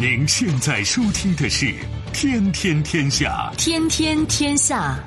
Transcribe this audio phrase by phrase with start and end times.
[0.00, 1.66] 您现在收听的是
[2.14, 4.98] 《天天天下》，天天天下，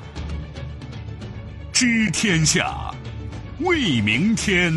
[1.72, 2.94] 知天下，
[3.58, 4.72] 为明天。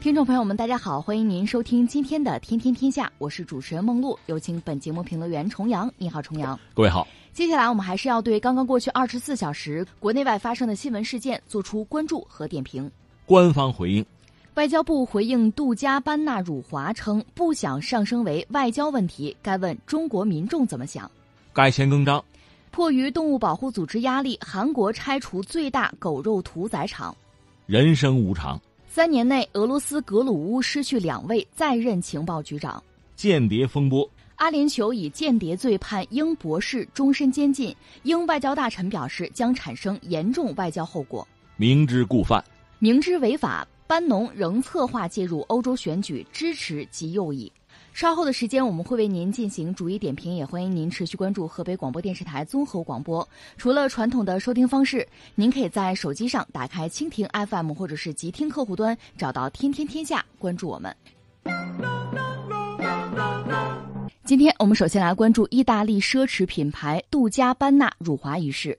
[0.00, 5.88] 听众朋友们，大家好，欢迎您收听今天的《天天天下》，我是主持人梦露，有请本节目评论员重阳。
[5.96, 6.58] 你好，重阳。
[6.74, 7.06] 各位好。
[7.36, 12.90] 接下来我们还是要对刚刚过去二十四小时国内外发生的新闻事件做出关注和点评。
[13.26, 14.02] 官方回应：
[14.54, 21.10] 外交部回应杜加班纳辱华称不想上升为外交问题，该问中国民众怎么想。
[21.52, 22.24] 改弦更张，
[22.70, 27.14] 迫于动物保护组织压力，韩国拆除最大狗肉屠宰场。
[27.66, 28.58] 人生无常。
[28.88, 32.82] 三年内，俄罗斯格鲁乌失去两位在任情报局长。
[33.14, 37.74] 间谍风波，阿联酋以间谍罪判英博士终身监禁。
[38.02, 41.26] 英外交大臣表示将产生严重外交后果。
[41.56, 42.44] 明知故犯，
[42.78, 47.50] 明知违法，班农仍策划介入欧洲选举，支持及右翼。
[47.92, 53.26] 稍后的时间，我们会为您进行逐一点评，也欢迎您持续关注河北广播电视台综合广播。
[53.56, 60.94] 除了传统的收听方式，您可以在手机上打开蜻蜓 FM 或者是极听客户端，找到“天天天下”，关注我们。
[64.26, 68.76] 今天我们首先来关注意大利奢侈品牌杜嘉班纳辱华一事。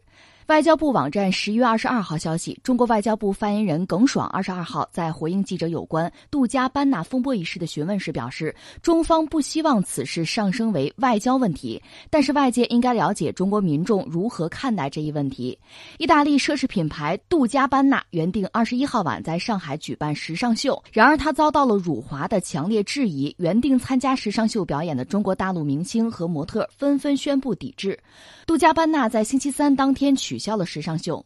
[0.48, 15.60] 外交部网站十一月二十二号消息，中国外交部发言人耿爽二十二号在回应记者有关杜嘉班纳风波一事的询问时表示，中方不希望此事上升为外交问题，但是外界应该了解中国民众如何看待这一问题。
[15.98, 28.00] 意大利奢侈品牌杜嘉班纳原定二十一号晚在上海举办时尚秀，然而他遭到了辱华的强烈质疑，原定参加时尚秀表演的中国大陆明星和模特纷纷宣布抵制。
[28.46, 31.26] 杜嘉班纳在星期三当天取取消了时尚秀。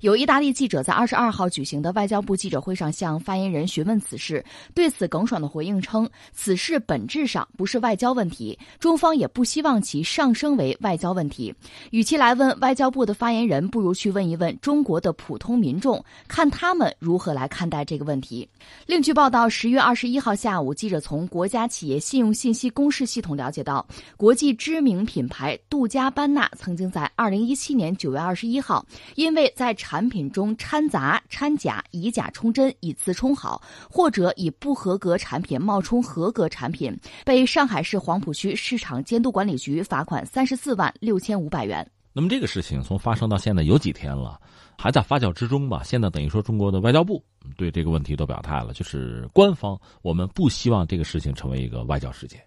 [0.00, 4.42] 有意大利记者在二十二号举行的外交部记者会上向发言人询问此事，
[4.74, 11.54] 对此耿爽的回应称，此事本质上不是外交问题，中方也不希望其上升为外交问题。
[11.90, 18.48] 与其来问外交部的发言人，不如去问一问中国的普通民众，看他们如何来看待这个问题。
[18.86, 28.82] 另据报道，十月二十一号下午，记者从国家企业信用信息公示系统了解到，国际知名品牌杜嘉班纳曾经在二零一七年九月二十一号，
[29.14, 41.84] 因为在产产品中掺杂掺假、以假充真、以次充好，或者以不合格产品冒充合格产品，被上海市黄浦区市场监督管理局罚款三十四万六千五百元。
[42.12, 44.40] 那么这个事情从发生到现在有几天了，
[44.78, 45.82] 还在发酵之中吧？
[45.82, 47.20] 现在等于说中国的外交部
[47.56, 52.40] 对这个问题都表态了，就是官方我们不希望这个事情成为一个外交事件。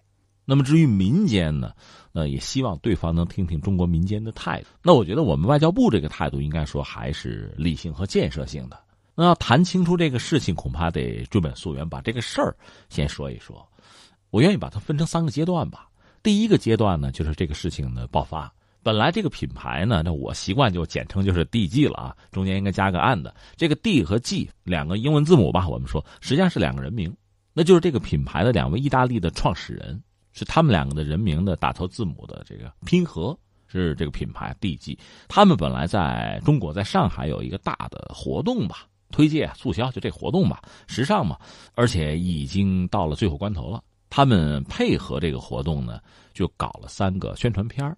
[0.44, 1.72] 那么至于民间呢，
[2.12, 4.66] 那也希望对方能听听中国民间的态度。
[4.82, 8.78] 那我觉得我们外交部这个态度应该说还是理性和建设性的。
[9.14, 12.54] 那要谈清楚这个事情，恐怕得追本溯源，把这个事儿
[12.88, 13.66] 先说一说。
[14.30, 15.88] 我愿意把它分成三个阶段吧。
[16.22, 18.52] 第一个阶段呢，就是这个事情的爆发。
[18.82, 23.32] 本来这个品牌呢，那我习惯就简称就是 DG 了啊，中间应该加个 and。
[23.56, 27.16] 这个 D 和 G 两个英文字母吧，我们说实际上是两个人名，
[27.52, 30.02] 那就是这个品牌的两位意大利的创始人。
[30.34, 33.34] 是他们两个的人名的打头字母的这个拼合，
[33.66, 34.98] 是这个品牌 DG。
[35.28, 41.38] 他们本来在中国，在上海有一个大的活动吧，推介促销，就这活动吧，时尚嘛，
[41.74, 43.82] 而且已经到了最后关头了。
[44.10, 46.00] 他们配合这个活动呢，
[46.32, 47.96] 就搞了三个宣传片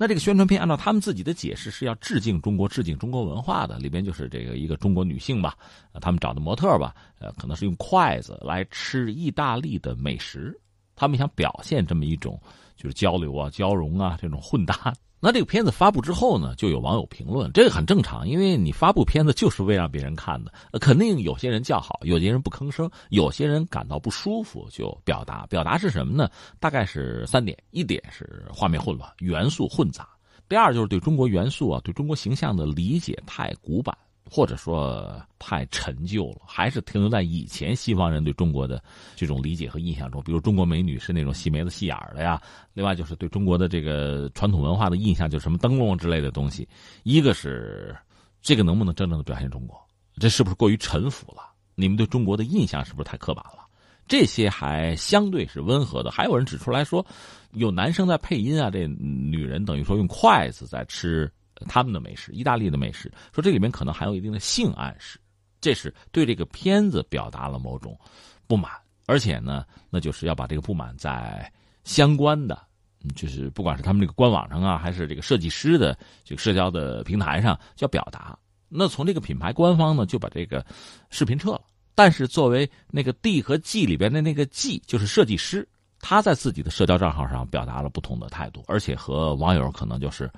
[0.00, 5.56] 那这个宣传片按照他们自己的解释是要致敬中国、致敬中国文化的，里边就是这个一个中国女性吧，
[6.00, 10.56] 他们找的模特吧，呃，可能是用筷子来吃意大利的美食。
[10.98, 12.38] 他们想表现这么一种，
[12.76, 14.92] 就是交流啊、交融啊这种混搭。
[15.20, 25.44] 那这个片子发布之后呢，就有网友评论，这个很正常，因为你发布片子就是为让别人看的，肯定有些人叫好，有些人不吭声，有些人感到不舒服就表达。
[25.46, 26.30] 表达是什么呢？
[26.60, 30.04] 大概是三点：一点是画面混乱、元素混杂；
[30.48, 33.96] 第二就是对中国元素啊、对中国形象的理解太古板。
[34.30, 38.82] 或者说太陈旧了，还是停留在以前西方人对中国的
[39.16, 40.22] 这种理解和印象中。
[40.22, 42.40] 比如中国美女是那种细眉子、细眼的呀。
[42.74, 46.68] 另外就是对中国的这个传统文化的印象，就是什么灯笼之类的东西。
[47.02, 47.96] 一个是
[48.42, 49.80] 这个能不能真正的表现中国？
[50.20, 51.42] 这是不是过于陈腐了？
[51.74, 53.66] 你们对中国的印象是不是太刻板了？
[54.06, 56.10] 这些还相对是温和的。
[56.10, 57.04] 还有人指出来说，
[57.52, 61.30] 有男生在配音啊，这女人等于说用筷子在吃。
[61.66, 65.18] 他们的美食，意大利的美食，说这里面可能含有一定的性暗示，
[65.60, 67.98] 这是对这个片子表达了某种
[68.46, 68.70] 不满，
[69.06, 71.50] 而且呢，那就是要把这个不满在
[71.84, 72.60] 相关的，
[73.16, 78.38] 就是不管是他们这个官网上啊，还是这个设计师的这个社交的平台上，就要表达。
[78.68, 80.64] 那从这个品牌官方呢，就把这个
[81.08, 81.62] 视频撤了。
[81.94, 85.66] 但是作为那个 D 和 G 里边的那个 G，就是设计师，
[85.98, 90.30] 他在自己的社交账号上表达了不同的态度，而且和网友可能就是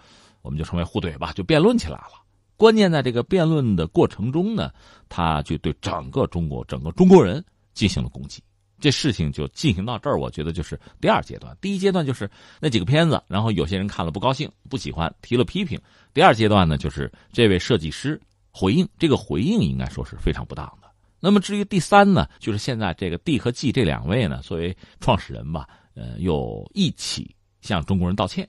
[0.43, 2.23] 我们就称为互怼吧，就辩论起来了。
[2.57, 4.71] 关键在这个辩论的过程中呢，
[5.09, 8.43] 他就对整个中国、整个中国人进行了攻击。
[8.79, 11.55] 这事情就进行到这儿，我觉得就是第二阶段。
[11.61, 15.79] 第一阶段就是那几个片子，然后有些人看了不高兴、不喜欢，提了批评。
[16.15, 18.19] 第二阶段呢，就是这位设计师
[18.51, 20.89] 回应，这个回应应该说是非常不当的。
[21.19, 28.49] 那么至于第三呢，就是现在这个 D 和 G 这两位呢，作为创始人吧，呃，又一起向中国人道歉，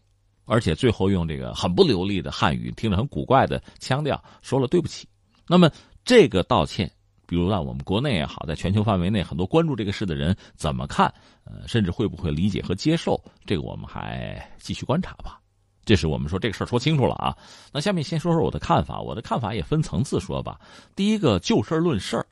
[0.52, 5.08] 而且最后用这个很不流利的汉语，听着很古怪的腔调说了对不起。
[5.48, 5.72] 那么
[6.04, 6.92] 这个道歉。
[7.26, 11.08] 比如在我们国内也好，在全球范围内，很多关注这个事的人怎么看？
[11.46, 13.18] 呃，甚至会不会理解和接受？
[13.46, 15.40] 这个我们还继续观察吧。
[15.86, 17.34] 这是我们说这个事儿说清楚了啊。
[17.72, 19.00] 那下面先说说我的看法。
[19.00, 20.60] 我的看法也分层次说吧。
[20.94, 22.28] 第一个就事论事儿，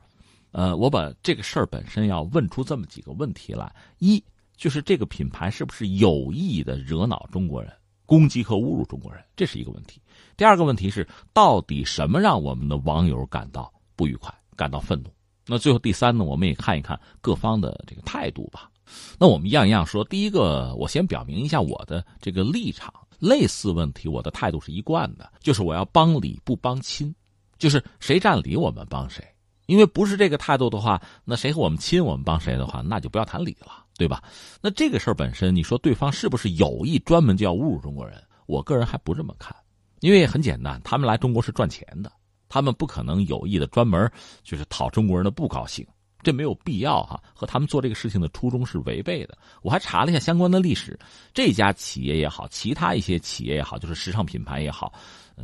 [0.51, 4.21] 呃，我把这个事儿本身要问出这么几个问题来：一
[4.57, 7.71] 就是这个品牌是不是有意的惹恼中国人，
[8.09, 9.23] 攻击和侮辱中国人？
[9.35, 10.01] 这是一个问题。
[10.35, 14.33] 第二个问题是，到底什么让我们的网友感到不愉快？
[14.55, 15.13] 感到愤怒。
[15.45, 16.23] 那最后第三呢？
[16.23, 18.67] 我们也看一看各方的这个态度吧。
[19.19, 20.03] 那我们一样一样说。
[20.03, 22.91] 第一个，我先表明一下我的这个立场。
[23.19, 27.13] 类似问题，我的态度是一贯的，就是我要帮理不帮亲，
[27.59, 29.23] 就是谁占理我们帮谁。
[29.67, 34.23] 因为不是这个态度的话，那谁和我们亲，我们帮谁的话，那就不要谈理了，对吧？
[34.61, 38.17] 那这个事儿本身，你说对方是不是有意专门就要侮辱中国人？
[38.47, 39.53] 我个人还不这么看，
[39.99, 42.09] 因为很简单，他们来中国是赚钱的。
[42.47, 44.09] 他们不可能有意的专门
[44.41, 45.85] 就是讨中国人的不高兴，
[46.23, 49.37] 这没有必要哈，和他们做这个事情的初衷是违背的。
[49.61, 50.97] 我还查了一下相关的历史，
[51.33, 54.91] 这家企业也好，其他一些企业也好，就是时尚品牌也好，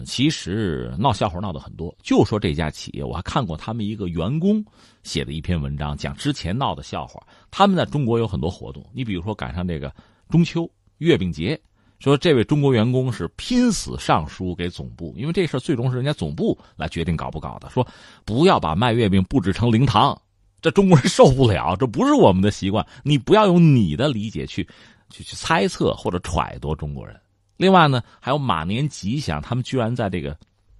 [0.03, 1.95] 其实闹笑话闹的很多。
[2.01, 4.65] 就说这家企业，我还看过他们一个员工
[5.03, 7.21] 写的一篇文章，讲之前闹的笑话。
[7.51, 9.93] 他们在中国有很多活动，你比如说赶上这个
[10.29, 11.59] 中秋、月饼节。
[11.97, 17.69] 说这位中国员工是拼死上书给总部，因为这事最终是人家总部来决定搞不搞的。
[17.69, 17.87] 说
[18.25, 20.21] 不要把卖月饼布置成灵堂，
[20.61, 22.85] 这中国人受不了，这不是我们的习惯。
[23.01, 24.67] 你不要用你的理解去
[25.09, 27.17] 去去猜测或者揣度中国人。
[27.57, 30.37] 另外呢，还有马年吉祥，他们居然在这个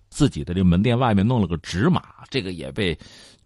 [0.10, 2.98] 自己的这个门店外面弄了个纸马，这个也被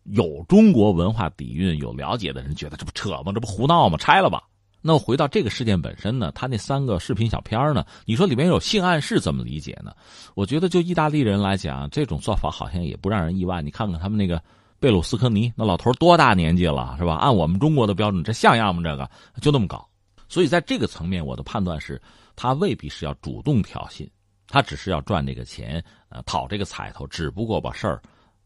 [0.03, 3.31] 有中国文化底蕴、有了解的人觉得这不扯吗？
[3.33, 3.97] 这不胡闹吗？
[3.97, 4.43] 拆了吧。
[4.81, 9.91] 那回到这个事件本身呢，他那三个视频小片呢，你说里面有性暗示，怎么理解呢？
[10.35, 13.61] 我觉得就意大利人来讲，这种做法好像也不让人意外。
[13.61, 14.41] 你看看他们那个
[14.79, 17.15] 贝鲁斯科尼，那老头多大年纪了，是吧？
[17.15, 18.81] 按我们中国的标准，这像样吗？
[18.81, 19.09] 这个
[19.41, 19.85] 就那么搞。
[20.29, 22.01] 所以在这个层面，我的判断是，
[22.41, 24.07] 他未必是要主动挑衅，
[24.47, 28.01] 他只是要赚这个钱，呃，讨这个彩头，只不过把事儿，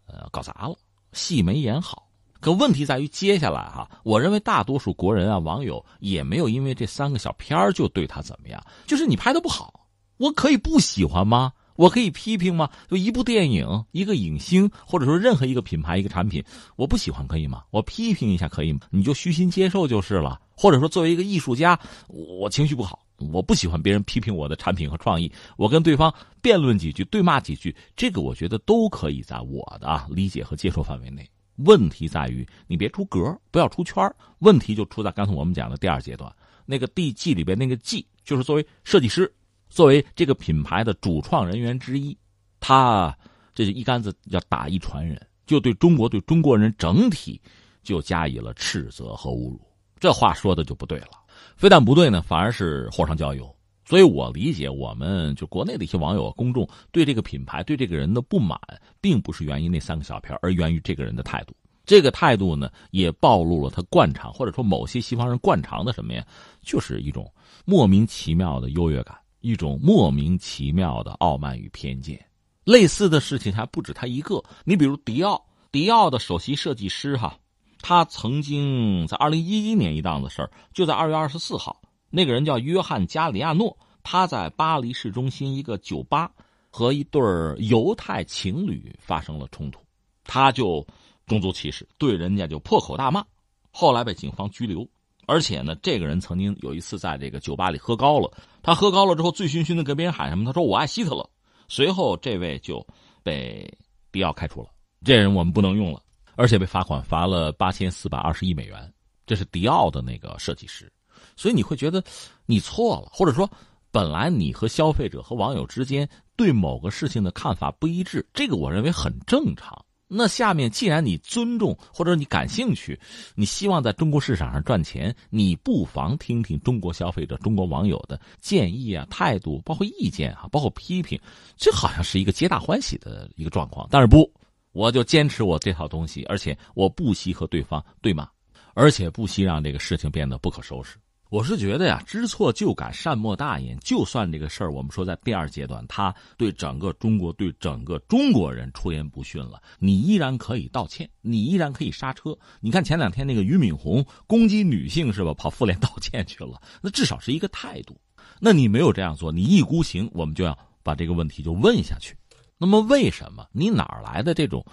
[0.07, 0.75] 呃，搞砸了，
[1.11, 2.09] 戏没演好。
[2.39, 8.59] 可问题在于，接下来哈，我认为大多数国人啊，网友也没有因为这三个小片就对他怎么样。
[8.87, 9.87] 就是你拍的不好，
[10.17, 11.53] 我可以不喜欢吗？
[11.75, 12.71] 我可以批评吗？
[12.89, 16.43] 就一部电影、一个影星，或者说任何一个品牌、一个产品，
[16.77, 17.63] 我不喜欢可以吗？
[17.69, 18.79] 我批评一下可以吗？
[18.89, 20.41] 你就虚心接受就是了。
[20.57, 31.29] 或者说，作为一个艺术家，我情绪不好，我不喜欢别人批评我的产品和创意，我跟对方辩论几句，对骂几句，这个我觉得都可以在我的理解和接受范围内。
[31.57, 34.03] 问题在于你别出格，不要出圈
[34.39, 36.35] 问题就出在刚才我们讲的第二阶段，
[36.65, 39.31] 那个 D G 里边那个 G，就是作为设计师，
[39.69, 42.17] 作为这个品牌的主创人员之一，
[42.59, 43.15] 他
[43.53, 47.39] 这就一竿子要打一船人，就对中国对中国人整体
[47.83, 49.61] 就加以了斥责和侮辱。
[49.99, 51.11] 这话说的就不对了，
[51.55, 53.53] 非但不对呢，反而是火上浇油。
[53.85, 58.57] 所以我理解，我们就国内的一些网友、公众对这个品牌、对这个人的不满，
[59.01, 61.53] 并不是源于那三个小片，而源于这个人的态度。
[61.85, 66.25] 这个态度呢，也暴露了他惯常，或者说某些西方人惯常的什么呀？
[66.61, 67.29] 就是一种
[67.65, 72.17] 莫名其妙的优越感，一种莫名其妙的傲慢与偏见。
[72.63, 74.41] 类似的事情还不止他一个。
[74.63, 77.37] 你比如迪奥，迪奥的首席设计师哈，
[77.83, 81.79] 他曾经在二零一一年一档子事儿，就在二月二十四号。
[82.09, 86.31] 那个人叫约翰加里亚诺，他在巴黎市中心一个酒吧
[86.71, 87.21] 和一对
[87.59, 89.81] 犹太情侣发生了冲突，
[90.23, 90.87] 他就
[91.27, 93.23] 种族歧视，对人家就破口大骂，
[93.69, 94.87] 后来被警方拘留。
[95.25, 100.45] 而且呢，这个人曾经有一次在这个酒吧里喝高了，他喝高了之后醉醺醺的跟别人喊什么？
[100.45, 101.29] 他说我爱希特勒。
[101.67, 102.85] 随后这位就
[103.23, 103.69] 被
[104.11, 104.69] 迪奥开除了，
[105.03, 106.02] 这人我们不能用了，
[106.35, 108.93] 而且被罚款罚了八千四百二十亿美元。
[109.25, 110.91] 这是迪奥的那个设计师。
[111.35, 112.03] 所以你会觉得
[112.45, 113.49] 你错了，或者说
[113.91, 119.85] 本来你和消费者和网友之间对某个事情的看法不一致，这个我认为很正常。
[120.15, 122.99] 那下面，既然你尊重或者你感兴趣，
[123.33, 131.19] 你希望在中国市场上赚钱，你不妨听听中国消费者、中国网友的建议啊、态度，包括意见啊，包括批评，
[131.57, 133.87] 这好像是一个皆大欢喜的一个状况。
[133.89, 134.31] 但是不，
[134.73, 138.27] 我就坚持我这套东西，而且我不惜和对方对骂，
[138.73, 140.97] 而且不惜让这个事情变得不可收拾。
[141.29, 143.75] 我是觉得呀，知错就改，善莫大焉。
[143.79, 152.37] 就算这个事儿，我们说在第二阶段，他对整个中国、对整个中国人出言不逊了，你依然可以道歉，你依然可以刹车。
[152.59, 155.33] 你看前两天那个俞敏洪攻击女性是吧？
[155.33, 157.99] 跑妇联道歉去了，那至少是一个态度。
[158.39, 162.15] 那你没有这样做，你一孤行，我们就要把这个问题就问下去。
[162.63, 164.65] 那么为什么你哪来的这种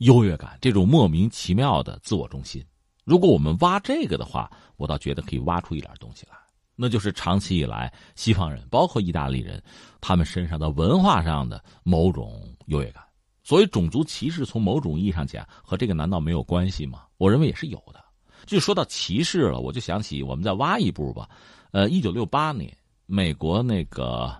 [0.00, 2.62] 优越感，这种莫名其妙的自我中心？
[3.02, 6.36] 如果我们挖这个的话，我倒觉得可以挖出一点东西来，
[6.76, 9.62] 那就是长期以来西方人，包括意大利人，
[10.02, 13.02] 他们身上的文化上的某种优越感。
[13.42, 17.04] 所以种族歧视从某种意义上讲和这个难道没有关系吗？
[17.16, 18.04] 我认为也是有的。
[18.44, 21.26] 就说到歧视了，我就想起我们再挖一步吧。
[21.70, 24.30] 呃，一九六八年，美国那个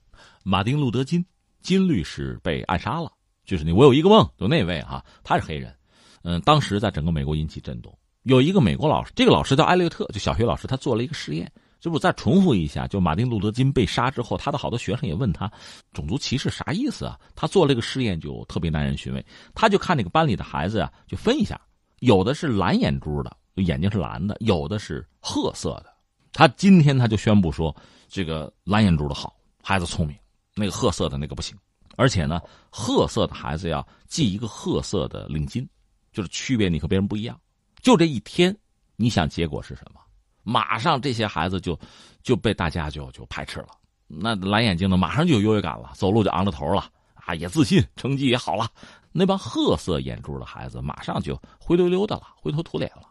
[0.43, 1.25] 马丁路德金
[1.61, 3.11] 金律师被暗杀了，
[3.45, 5.75] 就是你我有一个梦，就那位哈，他是黑人，
[6.23, 7.97] 嗯，当时在整个美国引起震动。
[8.25, 11.51] 有一个美国老师，这个老师叫艾略特，就小学老师，他做了一个实验。
[11.81, 15.51] 就我再重复一下，就马丁路德金被杀之后，他的好多学生也问他，
[15.95, 17.19] 种族歧视啥意思啊？
[17.35, 19.25] 他做了一个实验，就特别耐人寻味。
[19.55, 21.59] 他就看那个班里的孩子啊，就分一下，
[22.01, 25.87] 有的是蓝眼珠的，眼睛是蓝的；有的是褐色的。
[26.35, 27.75] 他今天他就宣布说，
[28.09, 30.15] 这个蓝眼珠的好，孩子聪明；
[30.61, 31.57] 那个褐色的那个不行。
[31.97, 32.41] 而且呢，
[32.71, 35.67] 褐色的孩子要系一个褐色的领巾，
[36.13, 37.39] 就是区别你和别人不一样。
[37.83, 38.57] 就这一天，
[38.97, 40.01] 你想结果是什么？
[40.43, 41.79] 马上这些孩子就
[42.23, 43.69] 就被大家就就排斥了。
[44.07, 48.69] 那蓝眼睛的马上就有优越感了，走路就昂着头了啊，也自信，成绩也好了。
[49.13, 53.03] 那帮褐色眼珠的孩子马上就灰溜溜的了，灰头土脸了。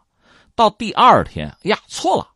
[0.56, 2.26] 到第二天，呀，错了，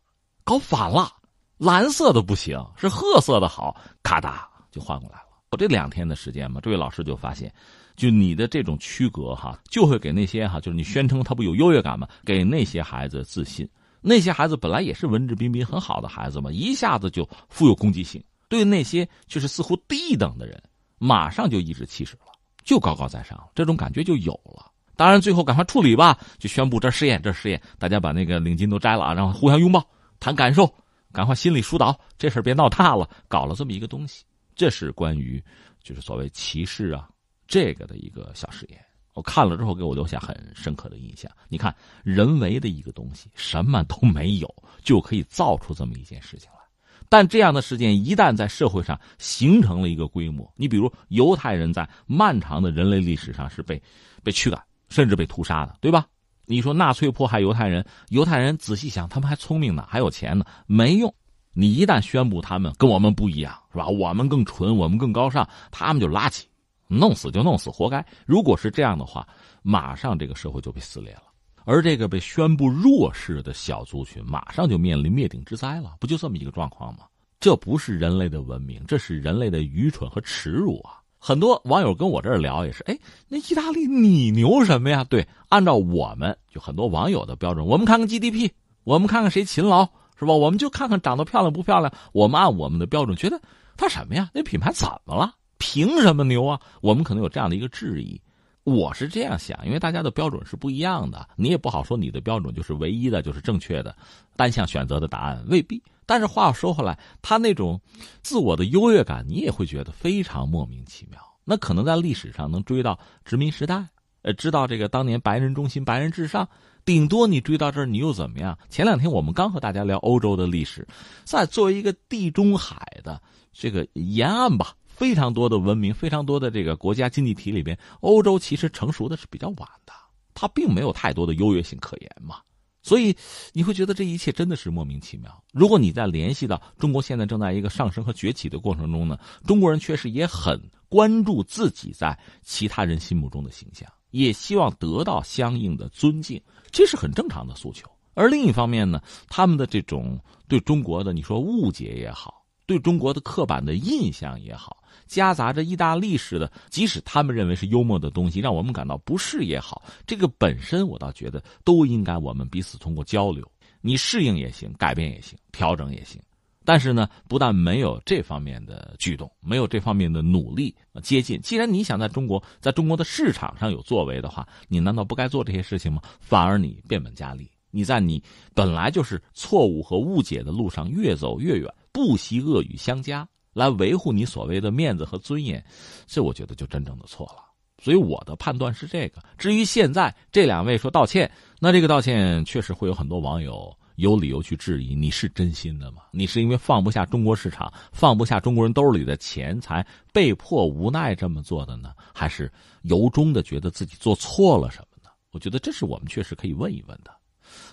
[0.43, 1.11] 搞反了，
[1.57, 4.45] 蓝色的不行，是褐色的好，咔嗒
[4.75, 5.25] 就换过来了。
[5.51, 7.49] 我这两天的时间嘛，这位老师就发现。
[7.95, 12.05] 就你的这种区隔哈，就会给那些哈，就是你宣称他不有优越感吗？
[12.25, 13.65] 给那些孩子自信。
[14.01, 18.21] 那些孩子本来也是文质彬彬很好的孩子嘛，一下子就富有攻击性。
[18.49, 20.61] 对那些就是似乎低等的人，
[20.97, 22.33] 马上就颐指气使了，
[22.65, 24.69] 就高高在上，这种感觉就有了。
[24.97, 29.81] 当然最后赶快处理吧，就宣布这试验，这试验，大家把那个领巾都摘了啊，然后互相拥抱，
[30.19, 30.69] 谈感受，
[31.13, 34.25] 赶快心理疏导，这事别闹大了，搞了这么一个东西。
[34.55, 35.43] 这是关于
[35.83, 37.09] 就是所谓歧视啊。
[37.47, 38.83] 这个的一个小实验，
[39.13, 41.31] 我看了之后给我留下很深刻的印象。
[41.47, 46.59] 你看，人为的一个东西，什么都没有，就可以造出这么一件事情来。
[47.07, 53.79] 但这样的事件一旦在社会上形成了一个规模，你比如犹太人在漫长的人类历史上是被
[54.23, 54.59] 被驱赶，
[54.89, 56.07] 甚至被屠杀的，对吧？
[56.47, 61.13] 你说纳粹迫害犹太人，犹太人仔细想，他们还聪明呢，还有钱呢，没用。
[61.55, 63.87] 你一旦宣布他们跟我们不一样，是吧？
[63.87, 66.45] 我们更纯，我们更高尚，他们就拉起。
[66.87, 68.05] 弄死就弄死，活该。
[68.27, 69.27] 如果是这样的话，
[69.63, 71.23] 马上这个社会就被撕裂了，
[71.63, 75.95] 而这个被宣布弱势的小族群，马上就面临灭顶之灾了。
[75.99, 77.05] 不就这么一个状况吗？
[77.39, 81.01] 这不是人类的文明，这是人类的愚蠢和耻辱啊！
[81.17, 82.95] 很多网友跟我这儿聊也是，哎，
[83.27, 85.03] 那意大利你牛什么呀？
[85.05, 88.51] 对，按照我们就很多网友的标准，我们看看 GDP，
[88.83, 90.33] 我们看看谁勤劳，是吧？
[90.33, 93.39] 我们就看看长得漂亮不漂亮，我们按我们的标准，觉得
[93.77, 94.29] 他什么呀？
[94.33, 95.33] 那品牌怎么了？
[95.57, 96.59] 凭什么牛啊？
[96.81, 98.21] 我们可能有这样的一个质疑，
[98.63, 103.95] 我是这样想，因为大家的标准是不一样的，你也不好说你的标准就是唯一的，就是正确的，
[104.35, 105.81] 单向选择的答案未必。
[106.05, 107.81] 但是话又说回来，他那种
[108.21, 111.19] 自我的优越感，你也会觉得非常莫名其妙。
[111.43, 113.87] 那可能在历史上能追到殖民时代，
[114.21, 116.47] 呃，知道这个当年白人中心、白人至上，
[116.85, 118.57] 顶多你追到这儿，你又怎么样？
[118.69, 120.87] 前两天我们刚和大家聊欧洲的历史，
[121.23, 124.75] 在作为一个地中海的这个沿岸吧。
[124.85, 129.91] 非常多的文明，非常多的这个国家经济体里边，欧洲其实成熟的是比较晚的，
[130.33, 132.37] 它并没有太多的优越性可言嘛。
[132.81, 133.13] 所以
[133.51, 135.43] 你会觉得这一切真的是莫名其妙。
[135.51, 146.41] 如果你再联系到中国现在正在一个上升和崛起的过程中呢，中国人确实也很关注自己在其他人心目中的形象，也希望得到相应的尊敬，
[146.71, 147.85] 这是很正常的诉求。
[148.13, 150.17] 而另一方面呢，他们的这种
[150.47, 154.81] 对中国的你说误解也好，对中国的刻板的印象也好。
[155.05, 163.45] 夹杂着意大利式的，即使他们认为是幽默的东西，让我们感到不适也好，这个本身我倒觉得都应该我们彼此通过交流，
[163.81, 166.21] 你适应也行，改变也行，调整也行。
[166.65, 171.39] 但是呢，不但没有这方面的举动，没有这方面的努力接近。
[171.41, 176.01] 既然你想在中国，在中国的市场上有作为的话，你难道不该做这些事情吗？
[176.19, 178.21] 反而你变本加厉，你在你
[178.53, 185.63] 本来就是错误和误解的路上越走越远，不惜恶语相加来维护你所谓的面子和尊严，
[186.07, 187.43] 这我觉得就真正的错了。
[187.77, 189.21] 所以我的判断是这个。
[189.37, 191.29] 至于现在这两位说道歉，
[191.59, 193.71] 那这个道歉确实会有很多网友。
[193.95, 196.03] 有理由去质疑你是真心的吗？
[196.11, 201.93] 你是因为放不下中国市场，放不下中国人兜里的钱，才被迫无奈这么做的呢？
[202.13, 202.51] 还是
[202.83, 205.09] 由衷的觉得自己做错了什么呢？
[205.31, 207.11] 我觉得这是我们确实可以问一问的。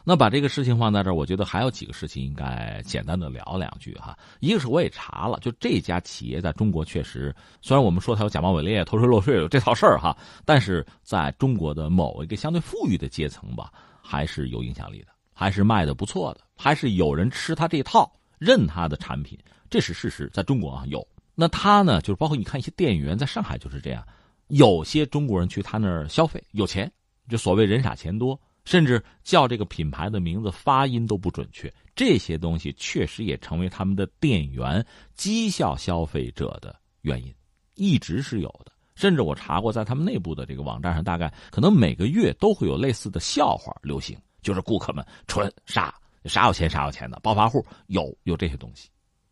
[0.04, 4.16] 那把这个事情放在这儿，我觉得还有几个事情应该简单的聊两句哈。
[4.38, 15.11] 一个是我也查了，就这家企业在中国确实，虽然我们说它有假冒伪劣、偷税漏税有这套事儿哈，但是在中国的某一个相对富裕的阶层吧，还是有影响力的。
[15.42, 18.08] 还是卖的不错的，还是有人吃他这套，
[18.38, 19.36] 认他的产品，
[19.68, 20.30] 这是事实。
[20.32, 24.06] 在中国啊有，那他呢，就是包括你看一些店员，在上海就是这样，
[24.46, 26.88] 有些中国人去他那儿消费，有钱，
[27.28, 34.86] 就所谓人傻钱多，甚至叫这个品牌的名字发音都不准确，这些东西确实也成为他们的店员
[35.18, 37.34] 讥笑消费者的原因，
[37.74, 38.70] 一直是有的。
[38.94, 44.16] 甚至我查过，在他们内部的这个网站上，大概可能每个月都会有类似的笑话流行。
[44.42, 45.94] 就是顾客们纯傻
[46.26, 48.90] 傻有钱傻有钱的暴发户有有这些东西，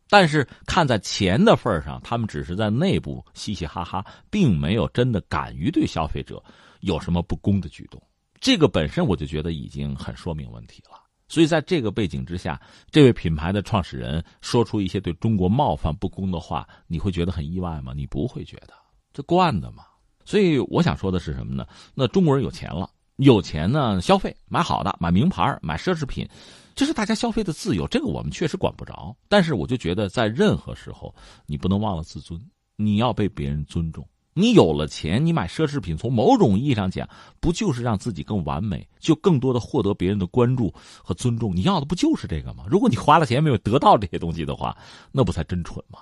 [0.09, 6.43] 但是看在钱的份上，他们只是在内部嘻嘻哈哈，并没有真的敢于对消费者
[6.81, 8.03] 有什么不公的举动。
[8.41, 10.99] 这个本身我就觉得已经很说明问题了。
[11.29, 17.93] 所以在这个背景之下，这位品牌的创始人说出一些对中国冒犯不公的话，你会觉得很意外吗？
[17.95, 18.75] 你不会觉得，
[19.13, 19.85] 这惯的嘛。
[20.25, 21.65] 所以我想说的是什么呢？
[21.95, 22.91] 那中国人有钱了。
[23.21, 26.27] 有钱呢，消费买好的，买名牌，买奢侈品，
[26.75, 29.15] 这是大家消费的自由，这个我们确实管不着。
[29.29, 32.41] 但是我就觉得，在任何时候，你不能忘了自尊，
[32.77, 34.07] 你要被别人尊重。
[34.33, 37.07] 你有了钱，你买奢侈品，从某种意义上讲，
[37.41, 41.55] 不就是让自己更完美，就更多的获得别人的关注和尊重？
[41.55, 42.65] 你要的不就是这个吗？
[42.71, 44.75] 如果你花了钱没有得到这些东西的话，
[45.13, 45.99] 那不才真蠢吗？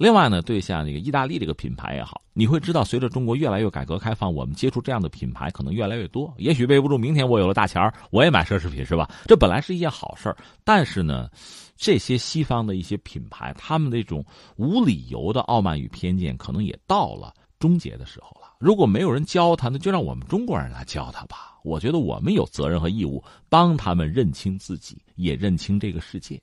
[0.00, 6.32] 另外呢，对像那个意大利这个品牌也好，你会知道，随着中国越来越改革开放，我们接触这样的品牌可能越来越多。
[6.38, 9.06] 也许背不住，明天我有了大钱儿我也买奢侈品，是吧？
[9.26, 11.28] 这本来是一件好事儿但是呢，
[11.76, 14.24] 这些西方的一些品牌，他们那种
[14.56, 18.56] 无理由的傲慢与偏见，可能也到了终结的时候了。
[18.58, 21.58] 如果没有人教他，那就让我们中国人来教他吧。
[21.62, 26.40] 我觉得我们有责任和义务帮他们认清自己，也认清这个世界。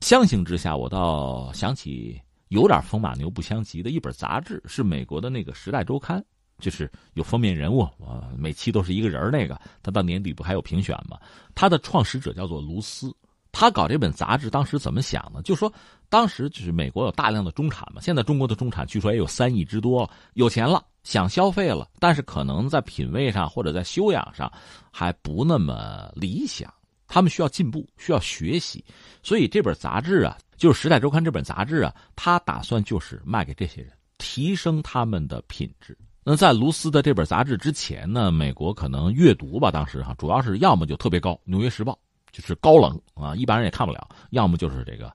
[0.00, 2.16] 相形之下，我倒想起。
[2.48, 6.20] 有点风马牛不相及的一本杂志，是美国的那个《时代周刊》，
[6.58, 11.18] 就是有封面人物，啊，每期都是一个人那个，他到年底不还有评选吗？
[11.54, 13.14] 他的创始者叫做卢斯，
[13.52, 15.40] 他搞这本杂志当时怎么想呢？
[15.42, 15.72] 就说
[16.08, 24.50] 当时就是美国有大量的中产嘛，现在中国的中产据说也有三亿之多，有钱了，想消费了，但是可能在品味上或者在修养上
[24.90, 26.72] 还不那么理想，
[27.08, 28.84] 他们需要进步，需要学习，
[29.22, 30.38] 所以这本杂志啊。
[30.58, 35.96] 就是《时代周刊》这本杂志啊，他打算就是卖给这些人，提升他们的品质。
[36.24, 41.92] 那在卢斯的这本杂志之前呢，美国可能阅读吧，当时哈，主要是要么就特别高，《纽约时报》
[42.32, 45.14] 就是高冷啊，一般人也看不了；要么就是这个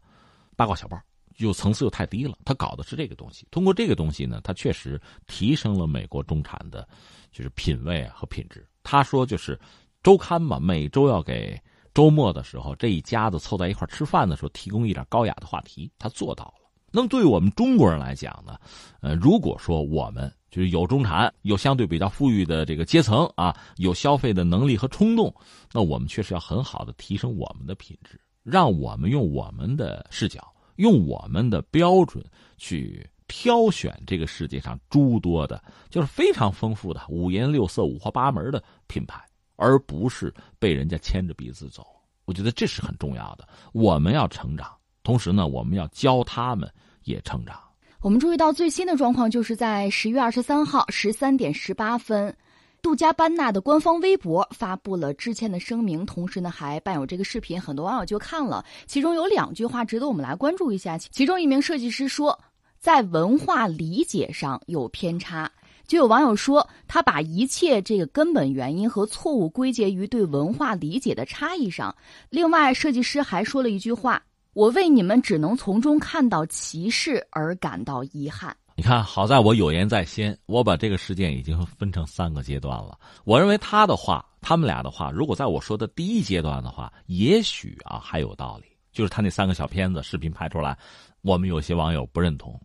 [0.56, 0.98] 八卦小报，
[1.36, 2.38] 就层次又太低了。
[2.46, 6.88] 他搞的是这个东西，通过这个东西呢，他确实提升了美国中产的，
[7.34, 8.66] 就是品味和品质。
[8.82, 9.60] 他说就是
[10.04, 11.62] 周刊嘛，每周要给。
[11.94, 16.54] 周末的时候，这一家子凑在一块吃饭的时候，提供一点高雅的话题，他做到了。
[16.92, 18.58] 那么，对于我们中国人来讲呢，
[19.02, 25.34] 呃，如果说我们就是有中产、有相对比较富裕的这个阶层啊，有消费的能力和冲动，
[25.72, 32.24] 那我们确实要很好的提升我们的品质，让我们用我们的视角、用我们的标准
[32.58, 39.20] 去挑选这个世界上诸多的，就是非常丰富的五颜六色、五花八门的品牌。
[39.56, 41.86] 而不是被人家牵着鼻子走，
[42.26, 43.48] 我觉得这是很重要的。
[43.72, 44.72] 我们要成长，
[45.04, 46.72] 同时呢，我们要教他们
[47.04, 47.60] 也成长。
[48.02, 52.36] 我们注意到最新的状况，就是在十月二十三号十三点十八分，
[52.82, 58.66] 杜嘉班纳的官方微博发布了致歉的声明，同时呢，还伴有这个视频，很多网友就看了。
[58.88, 60.98] 其中有两句话值得我们来关注一下。
[60.98, 62.38] 其中一名设计师说，
[62.78, 65.50] 在文化理解上有偏差。
[65.88, 71.96] 就有网友说，他把一切这个根本原因和错误归结于对文化理解的差异上。
[72.30, 82.98] 另外，设计师还说了一句话：“我为你们只能从中看到歧视而感到遗憾。”你看，好在我有言在先，我把这个事件已经分成三个阶段了。
[83.24, 88.66] 我认为他的话，他们俩的话，如果在我说的第一阶段的话，也许啊还有道理。
[88.92, 90.78] 就是他那三个小片子视频拍出来，
[91.22, 92.60] 我们有些网友不认同。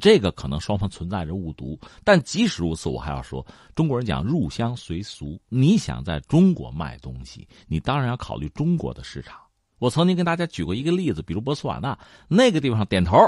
[0.00, 9.38] 这个可能双方存在着误读，但即使如此，我还要说，中国人讲入乡随俗，你想在中国卖东西，你当然要考虑中国的市场。
[9.78, 13.18] 我曾经跟大家举过一个例子，比如波斯瓦纳那个地方，点头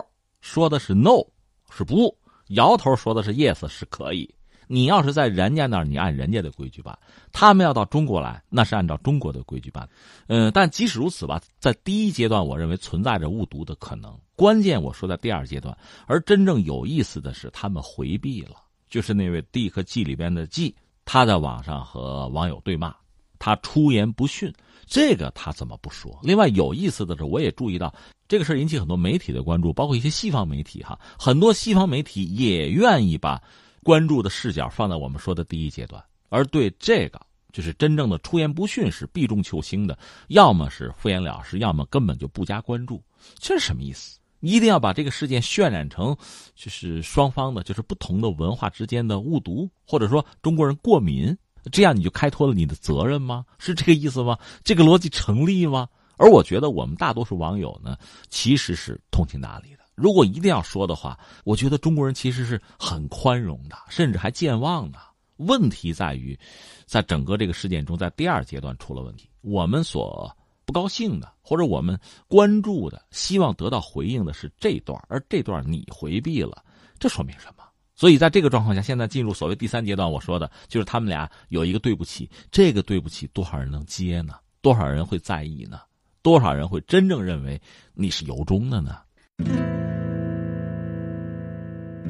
[0.41, 1.25] 说的是 no，
[1.71, 2.15] 是不；
[2.51, 4.33] 摇头说的是 yes，是可以。
[4.67, 6.95] 你要是在人家那儿，你按人家的规矩办；
[7.33, 9.89] 他们要到中国来，那是按照中国的规矩办。
[10.27, 14.17] 嗯，但即使如此吧，在第一阶段，我认为存在着误读的可能。
[14.37, 18.57] 关键我说在第二阶段，而真正有意思的是，他们回避了，
[18.89, 20.75] 就是那位 D 和 G 里边的 G，
[21.05, 22.95] 他在网上和网友对骂，
[23.39, 24.53] 他出言不逊，
[24.87, 26.19] 这个他怎么不说？
[26.23, 27.95] 另外有意思的是，我也注意到
[28.27, 33.41] 这个事引起很多媒体的关注，包括一些西方媒体哈，很多西方媒体也愿意把
[33.85, 37.21] 关注的视角放在我们说的第一阶段，而对这个
[37.53, 39.97] 就是真正的出言不逊是避重就轻的，
[40.29, 43.01] 要么是敷衍了事，要么根本就不加关注，
[43.39, 44.19] 这是什么意思？
[44.41, 46.17] 一定要把这个事件渲染成，
[46.55, 51.37] 就是双方的，就是不同的文化之间的误读，或者说中国人过敏，
[51.71, 53.45] 这样你就开脱了你的责任吗？
[53.59, 54.39] 是这个意思吗？
[54.63, 55.89] 这个逻辑成立吗？
[56.17, 57.97] 而我觉得我们大多数网友呢，
[58.29, 59.74] 其实是通情达理。
[59.95, 64.99] 如果一定要说的话，我觉得中国人其实是很宽容的，甚至还健忘的。
[65.37, 66.39] 问题在于，
[66.87, 70.35] 在整个这个事件中，在第二阶段出了问题，我们所。
[70.67, 76.65] 不高兴的，或者我们关注的、希望得到回应的是这段，而这段你回避了，
[76.99, 77.63] 这说明什么？
[77.95, 84.37] 所以在这个状况下，现在进入所谓第三阶段，我说的就是他们俩有一个对不起，这个对不起多少人能接呢？
[84.63, 85.81] 多少人会在意呢？
[86.23, 87.61] 多少人会真正认为
[87.93, 89.01] 你是由衷的呢？
[89.39, 89.49] thank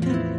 [0.04, 0.34] you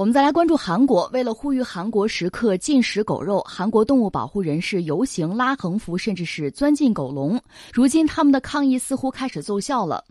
[0.00, 1.06] 我们再来关注韩国。
[1.12, 7.38] 为了呼吁韩国食客禁食狗肉，韩国动物保护人士游行、拉横幅，甚至是钻进狗笼。
[7.70, 10.02] 如今，他们的抗议似乎开始奏效了。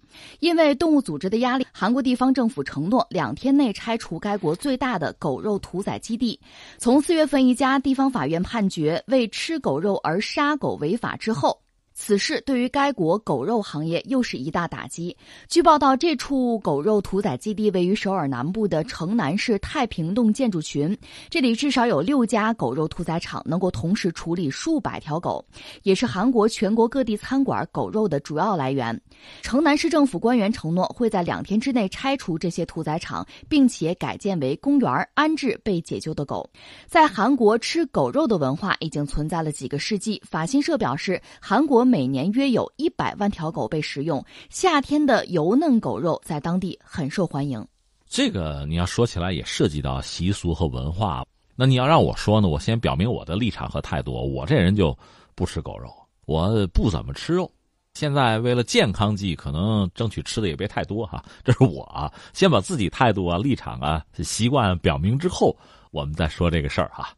[0.41, 6.39] 因为动物组织的压力，韩国地方政府承诺两天内拆除该国最大的狗肉屠宰基地。
[6.77, 11.59] 从四月份一家地方法院判决为吃狗肉而杀狗违法之后。
[11.99, 15.15] 此事对于该国狗肉行业又是一大打击。
[15.49, 20.97] 据报道，这处狗肉屠宰基地位于首尔南部的城南市太平洞建筑群，
[21.29, 25.45] 这里至少有六家狗肉屠宰场，能够同时处理数百条狗，
[25.83, 28.97] 也是韩国全国各地餐馆狗肉的主要来源。
[29.41, 36.49] 城南市政府官员承诺会在两天之内拆除这些屠宰场，并且改建为公园，安置被解救的狗。
[36.87, 40.21] 在韩国，吃狗肉的文化已经存在了几个世纪。
[40.25, 41.88] 法新社表示，韩国。
[41.89, 47.65] 每年约有一百万条狗被食用，夏天的油嫩狗肉在当地很受欢迎。
[48.07, 51.25] 这个你要说起来也涉及到习俗和文化。
[51.55, 52.47] 那你要让我说呢？
[52.47, 54.13] 我先表明我的立场和态度。
[54.13, 54.95] 我这人就
[55.33, 55.91] 不吃狗肉，
[56.27, 57.51] 我不怎么吃肉。
[57.95, 61.25] 现在为了健康计，可能争取吃的也别太多哈。
[61.43, 65.57] 这是我啊，先把自己态度啊、立场啊、习惯表明之后。
[65.91, 67.09] 我们再说这个事儿哈，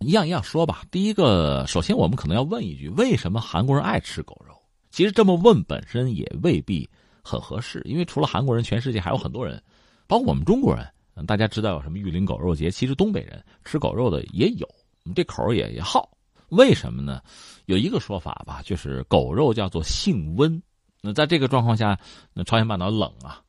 [0.00, 0.82] 一样一样说吧。
[0.90, 4.54] 第一个，首先我们可能要问一句：为什么韩国人爱吃狗肉？
[4.90, 6.88] 其实这么问本身也未必
[7.22, 9.62] 很合适，因为除了韩国人，全世界还有很多人，
[10.06, 10.86] 包括我们中国人。
[11.26, 12.70] 大家知道有什么玉林狗肉节？
[12.70, 14.66] 其实东北人吃狗肉的也有，
[15.14, 16.10] 这口也也好。
[16.48, 17.20] 为什么呢？
[17.66, 20.60] 有一个说法吧，就是狗肉叫做性温。
[21.02, 21.98] 那在这个状况下，
[22.32, 23.42] 那朝鲜半岛冷啊，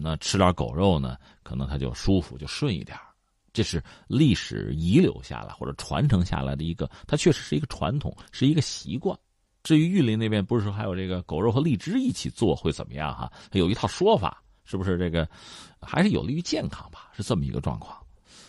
[0.00, 2.96] 那吃点狗肉呢，可能它就舒服，就顺一点。
[3.52, 9.18] 这是历史遗留下来或者传承下来的一个，它确实是一个传统，是一个习惯。
[9.62, 13.30] 至于玉林那边，不是说还有这个狗肉和荔枝一起做会怎么样哈？
[13.52, 15.28] 有一套说法，是不是这个
[15.80, 17.10] 还是有利于健康吧？
[17.14, 17.96] 是这么一个状况。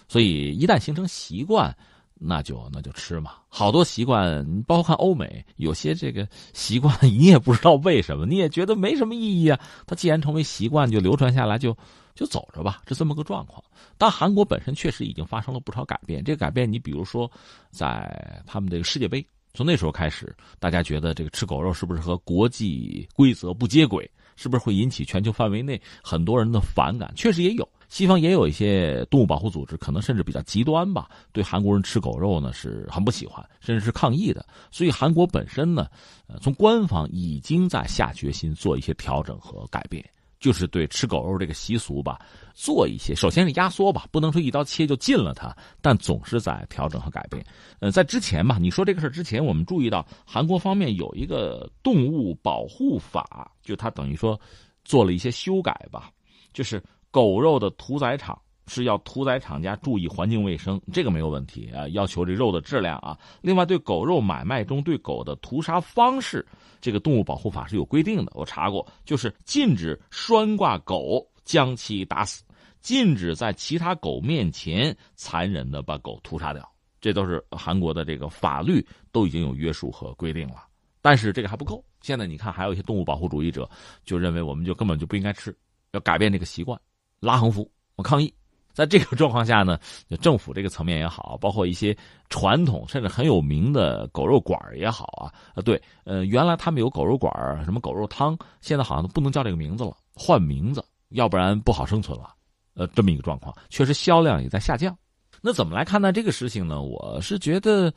[0.08, 1.76] 所以一旦形成习惯，
[2.14, 3.34] 那就那就吃嘛。
[3.50, 9.60] 好多习惯，你包括看欧美，有些这个习惯 你也不知道为什么，你也觉得没什么意义啊。
[9.86, 11.74] 它既然成为习惯，就流传下来就。
[11.74, 11.80] 就
[12.16, 13.64] 就走着吧，是这么个状况。
[13.98, 16.24] 但韩国本身确实已经发生了不少改变。
[16.24, 17.30] 这个改变，你比如说，
[17.72, 24.10] 在他们这个世界杯，从那时候开始，大家觉得这个吃狗肉是不是和国际规则不接轨？
[24.36, 27.14] 是不是会引起全球范围内很多人的反感？
[27.16, 34.44] 确实也有，西方也有一些动物保护组织，可能甚至比较极端吧，对韩国人吃狗肉呢是很不喜欢，甚至是抗议的。
[34.72, 35.88] 所以韩国本身呢，
[36.26, 40.04] 呃，从官方已经在下决心做一些调整和改变。
[40.44, 42.20] 就是对吃狗肉这个习俗吧，
[42.54, 47.42] 做一些，首先是压缩吧，不能说一刀切就禁了它，但总是在调整和改变。
[47.80, 54.38] 呃，在之前吧，你说这个事之前，我们注意到韩国方面有一个动物保护法，就它等于说
[54.84, 56.12] 做了一些修改吧，
[56.52, 63.18] 就是狗肉的屠宰场是要屠宰厂家注意环境卫生，这个没有问题啊，要求这肉的质量啊。
[63.42, 66.46] 另外，对狗肉买卖中对狗的屠杀方式，
[66.82, 68.32] 这个动物保护法是有规定的。
[68.36, 72.44] 我查过，就是禁止拴挂狗将其打死，
[72.80, 76.68] 禁止在其他狗面前残忍的把狗屠杀掉。
[77.02, 80.66] 这都是韩国的这个法律都已经有约束和规定了。
[81.02, 83.70] 但是这个还不够，现在你看，还有一些动物保护主义者
[84.06, 85.54] 就认为我们就根本就不应该吃，
[85.92, 86.80] 要改变这个习惯，
[87.20, 88.34] 拉横幅，我抗议。
[88.74, 89.80] 在这个状况下呢，
[90.20, 91.96] 政府这个层面也好，包括一些
[92.30, 97.32] 传统甚至很有名的狗肉馆也好啊，啊，对，呃，原来他们有狗肉馆
[97.64, 102.34] 什么狗肉汤，现在好像都不能叫这个名字了，换名字，要不然不好生存了。
[102.74, 104.98] 呃，这么一个状况，确实销量也在下降。
[105.42, 106.82] 那怎么来看待这个事情呢？
[106.82, 107.94] 我是觉得，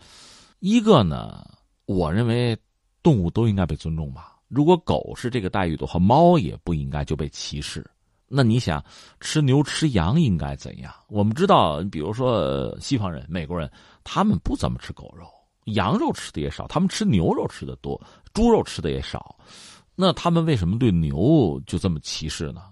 [0.59, 1.43] 一个呢，
[1.87, 2.55] 我认为
[3.03, 4.37] 动物都应该被尊重吧。
[4.49, 7.83] 如果狗是这个待遇的话，猫也不应该就被歧视。
[8.29, 8.85] 那你想
[9.21, 10.93] 吃牛吃羊应该怎样？
[11.09, 13.71] 我们知道，比如说西方人、美国人，
[14.03, 15.27] 他们不怎么吃狗肉，
[15.67, 18.01] 羊肉吃的也少，他们吃牛肉吃的多，
[18.35, 19.37] 猪肉吃的也少。
[19.95, 22.63] 那他们为什么对牛就这么歧视呢？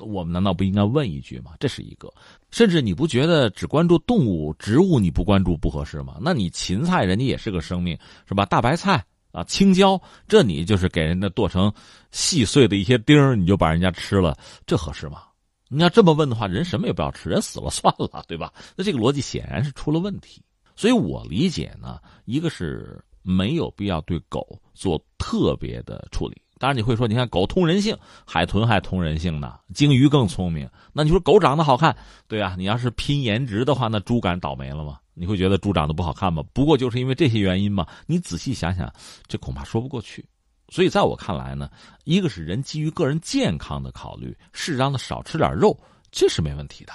[0.00, 1.52] 我们难道不应该问一句吗？
[1.60, 2.12] 这是一个。
[2.50, 6.16] 甚至你不觉得只关注动物、植物你不关注不合适吗？
[6.20, 8.46] 那你芹菜人家也是个生命，是吧？
[8.46, 9.04] 大白菜。
[9.32, 11.72] 啊，青椒，这你就是给人家剁成
[12.10, 15.22] 细碎的一些丁你就把人家吃了，这合适吗？
[15.68, 18.52] 你要这么问的话，人什么也不要吃，人死了算了，对吧？
[18.76, 20.42] 那这个逻辑显然是出了问题。
[20.76, 26.40] 所以我理解呢，一个是没有必要对狗做特别的处理。
[26.58, 30.68] 当然你会说，你看狗通人性，海豚还通人性呢，鲸鱼更聪明。
[30.92, 31.96] 那你说狗长得好看，
[32.28, 34.98] 对啊，你要是拼颜值的话，那猪敢倒霉了吗？
[35.14, 36.42] 你会觉得猪长得不好看吗？
[36.52, 37.86] 不过就是因为这些原因嘛？
[38.06, 38.92] 你仔细想想，
[39.26, 40.24] 这恐怕说不过去。
[40.68, 41.70] 所以在我看来呢，
[42.04, 45.78] 一个是人基于个人健康的考虑，适当的少吃点肉，
[46.10, 46.92] 这是没问题的。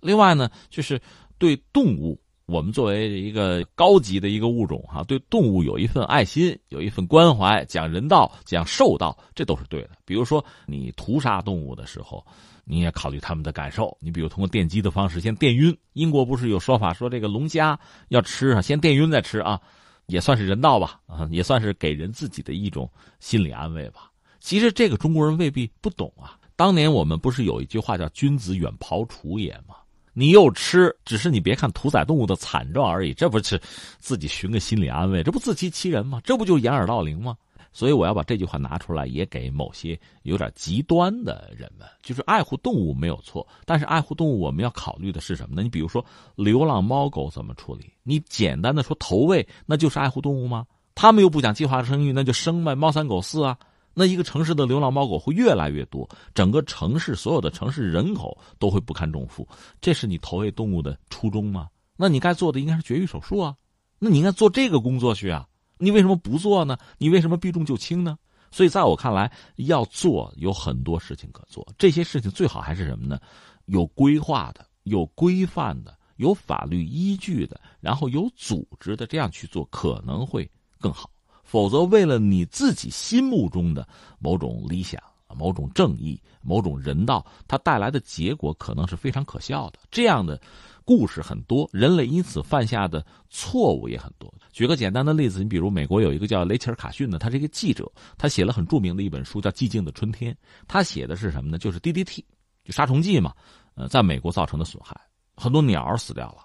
[0.00, 0.98] 另外呢，就是
[1.36, 2.18] 对动物，
[2.48, 9.90] 我们作为一个高级的一个物种哈，对动物有一份爱心，有一份关怀，讲人道，讲兽道，这都是对的。
[10.04, 12.26] 比如说你屠杀动物的时候。
[12.70, 15.74] 你也考虑他们的感受，你比如通过电击的方式先电晕。
[15.94, 17.80] 英国不是有说法说这个龙虾
[18.10, 19.58] 要吃啊，先电晕再吃啊，
[20.04, 22.86] 也算是人道吧，啊，也算是给人自己的一种
[23.20, 24.10] 心理安慰吧。
[24.38, 26.36] 其实这个中国人未必不懂啊。
[26.56, 29.76] 当年我们不是有一句话叫“君子远庖厨也”吗？
[30.18, 33.56] 你又吃，只是你别看屠宰动物的惨状而已，这不是
[34.00, 36.20] 自己寻个心理安慰，这不自欺欺人吗？
[36.24, 37.36] 这不就掩耳盗铃吗？
[37.72, 45.62] 所以我要把这句话拿出来，也给某些有点极端的人们，就是爱护动物没有错，但是爱护动物我们要考虑的是什么呢？
[45.62, 46.04] 你比如说
[46.34, 47.92] 流浪猫狗怎么处理？
[48.02, 50.66] 你简单的说投喂，那就是爱护动物吗？
[50.96, 53.56] 他们又不讲计划生育，那就生呗，猫三狗四啊。
[53.98, 59.44] 那一个城市的流浪猫狗会越来越多，整个城市所有的城市人口都会不堪重负，
[59.80, 61.68] 这是你投喂动物的初衷吗？
[61.96, 63.56] 那你该做的应该是绝育手术啊，
[63.98, 65.48] 那你应该做这个工作去啊。
[65.78, 66.78] 你为什么不做呢？
[66.96, 68.16] 你为什么避重就轻呢？
[68.52, 71.66] 所以在我看来，要做有很多事情可做。
[71.76, 73.20] 这些事情最好还是什么呢？
[73.64, 81.10] 有规划的、有规范的、有法律依据的，然后有组织的，这样去做可能会更好。
[81.48, 85.02] 否则，为了你自己心目中的某种理想、
[85.34, 89.78] 某种正义、某种人道，它带来的结果可能是非常可笑的。
[89.90, 90.38] 这样的。
[90.84, 94.32] 故事很多，人类因此犯下的错误也很多。
[94.50, 100.32] 举个简单的例子，你比如美国有一个叫雷切尔·卡逊的，他是一个记者，他写了很著名的一本书叫《寂静的春天》。
[100.66, 101.58] 他写的是什么呢？
[101.58, 102.24] 就是 DDT，
[102.64, 103.34] 就杀虫剂嘛，
[103.74, 104.98] 呃，在美国造成的损害，
[105.36, 106.38] 很多鸟死掉了，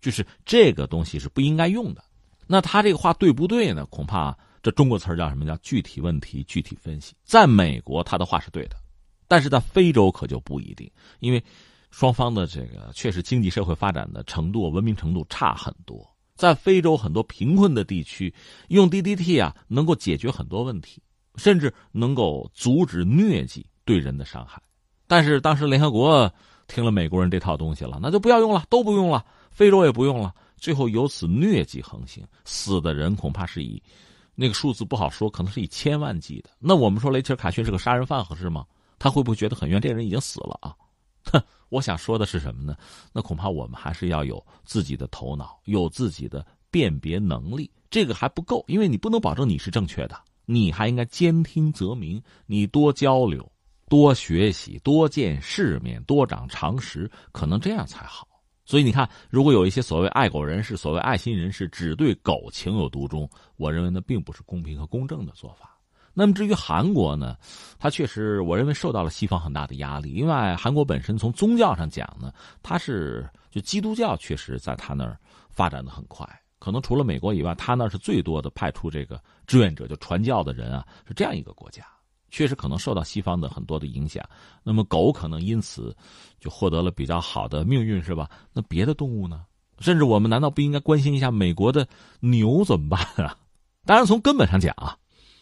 [0.00, 2.04] 就是这个东西是不应该用的。
[2.46, 3.84] 那他这个话对不对呢？
[3.86, 4.30] 恐怕
[4.62, 5.44] 这中国词儿叫什么？
[5.46, 7.14] 叫具体问题具体分析。
[7.24, 8.76] 在美国，他的话是对的，
[9.26, 10.90] 但是在非洲可就不一定，
[11.20, 11.42] 因为。
[11.90, 16.06] 双方的这个确实经济社会发展的程度、文明程度差很多。
[16.34, 18.32] 在非洲很多贫困的地区，
[18.68, 21.02] 用 DDT 啊能够解决很多问题，
[21.36, 24.60] 甚至能够阻止疟疾对人的伤害。
[25.06, 26.30] 但是当时联合国
[26.66, 30.34] 听了美国人这套东西了，那就不要用了，都不用了，非洲也不用了。
[30.58, 33.82] 最后由此疟疾横行，死的人恐怕是以
[34.40, 36.50] 那个数字不好说，可能是以千万计的。
[36.60, 38.64] 那我们说雷切尔·卡逊是个杀人犯合适吗？
[38.96, 39.80] 他会不会觉得很冤？
[39.80, 40.72] 这人已经死了啊。
[41.24, 42.76] 哼，我想说的是什么呢？
[43.12, 47.68] 那恐怕我们还是要有自己的头脑，有自己的辨别能力。
[47.90, 52.22] 这个还不够，因为你不能保证你是正确的，你还应该兼听则明。
[52.46, 53.50] 你多交流，
[53.88, 58.27] 多学习，多见世面，多长常识，可能这样才好。
[58.68, 63.26] 所以你看，如果有一些所谓爱狗人士、所谓爱心人士只对狗情有独钟，
[63.56, 65.74] 我认为那并不是公平和公正的做法。
[66.12, 67.34] 那么至于韩国呢，
[67.78, 70.12] 它确实我认为受到了西方很大的压力。
[70.12, 72.30] 另外，韩国本身从宗教上讲呢，
[72.62, 76.28] 它是就基督教确实在他那儿发展的很快，
[76.58, 81.86] 可能除了美国以外，他那是最多的派出这个志愿者就传教的人啊，是这样一个国家，
[82.30, 84.24] 确实可能受到西方的很多的影响。
[84.62, 85.96] 那么狗可能因此
[86.40, 88.28] 就获得了比较好的命运，是吧？
[88.52, 89.44] 那别的动物呢？
[89.80, 91.86] 甚至我们难道不应该关心一下美国的
[92.20, 93.38] 牛怎么办啊？
[93.86, 94.98] 当然，从根本上讲啊，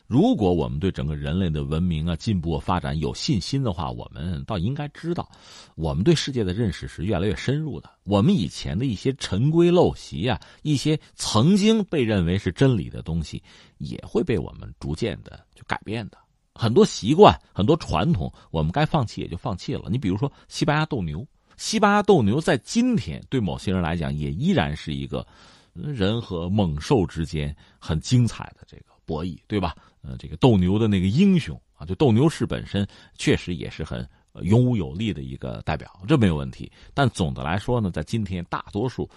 [0.06, 5.26] 如果我们对整个人类的文明啊、进步发展有信心的话，我们倒应该知道，
[5.74, 7.90] 我们对世界的认识是越来越深入的。
[8.04, 13.42] 我们以前的一些陈规陋习啊，一些曾经被认为是真理的东西，
[13.78, 16.18] 也会被我们逐渐的就改变的。
[16.56, 19.88] 很多习惯、很多传统，我们该放弃也就放弃了。
[19.90, 21.26] 你比如说西班牙斗牛。
[21.58, 25.26] 西班牙斗牛在今天对某些人来讲，也依然是一个
[25.72, 29.74] 人和猛兽之间很精彩的这个博弈，对吧？
[30.02, 34.06] 呃，这个斗牛的那个英雄啊，就斗牛士本身确实也是很
[34.42, 36.70] 勇武有力的一个代表，这没有问题。
[36.92, 39.08] 但总的来说呢，在今天，大多数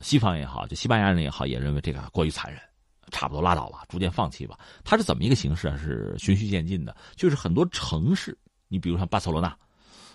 [0.00, 2.60] 西方也好，就西班牙人也好，也认为这个过于残忍，
[3.16, 4.58] 差不多拉倒吧，逐渐放弃吧。
[4.84, 5.76] 它是怎么一个形式啊？
[5.78, 8.36] 是循序渐进的，就是很多城市，
[8.68, 9.56] 你比如像巴塞罗那。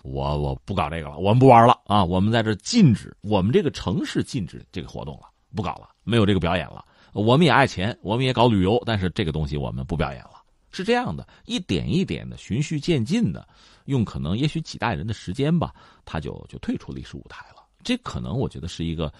[0.04, 2.04] 我我不搞这个了，我们不玩了啊！
[2.04, 6.84] 我们在这禁止，我们这个城市禁止这个活动了，不搞了，没有这个表演了。
[7.12, 10.42] 我们也爱钱，我们也搞旅游，但是这个东西我们不表演了。
[10.72, 13.46] 是这样的，一点一点的，循序渐进的，
[13.84, 15.72] 用可能也许几代人的时间吧，
[16.04, 17.62] 他就就退出历史舞台了。
[17.84, 19.12] 这可能我觉得是一个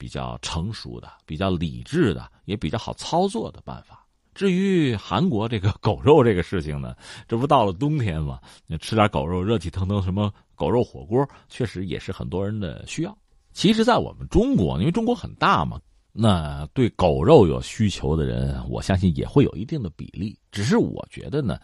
[0.00, 4.06] 比较成熟的、比较理智的，也比较好操作的办法。
[4.34, 6.96] 至于韩国这个狗肉这个事情呢，
[7.28, 8.40] 这不到了冬天嘛，
[8.80, 13.14] 吃点狗肉，热气腾腾，什么狗肉火锅，确实也是很多人的需要。
[13.52, 15.78] 其实，在我们中国，因为中国很大嘛，
[16.12, 20.34] 那对狗肉有需求的人，我相信也会有一定的比例。
[20.50, 21.60] 只是我觉得呢，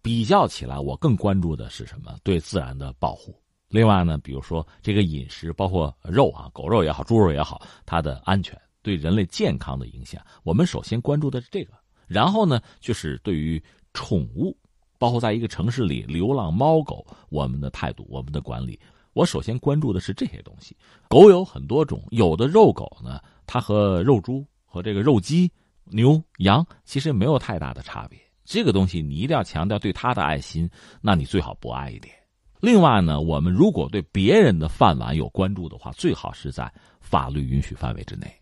[0.00, 2.14] 比较起来，我更关注的是什么？
[2.22, 3.34] 对自然的保护。
[3.70, 11.72] 另外呢，比如说这个饮食，包括肉啊，狗肉也好，猪肉也好，它的安全对人类健康的影响，我们首先关注的是这个。
[12.08, 13.62] 然后呢，就是对于
[13.94, 14.56] 宠物，
[14.98, 18.76] 包括在一个城市里流浪猫狗，我们的态度、我们的管理，
[19.12, 20.76] 我首先关注的是这些东西。
[21.08, 25.48] 狗有很多种，有的肉狗呢，它和肉猪和这个肉鸡、
[25.84, 28.18] 牛羊其实没有太大的差别。
[28.44, 30.68] 这个东西你一定要强调对它的爱心，
[31.00, 32.12] 那你最好不爱一点。
[32.60, 38.39] 另外呢，我们如果对别人的饭碗有关注的话，最好是在法律允许范围之内。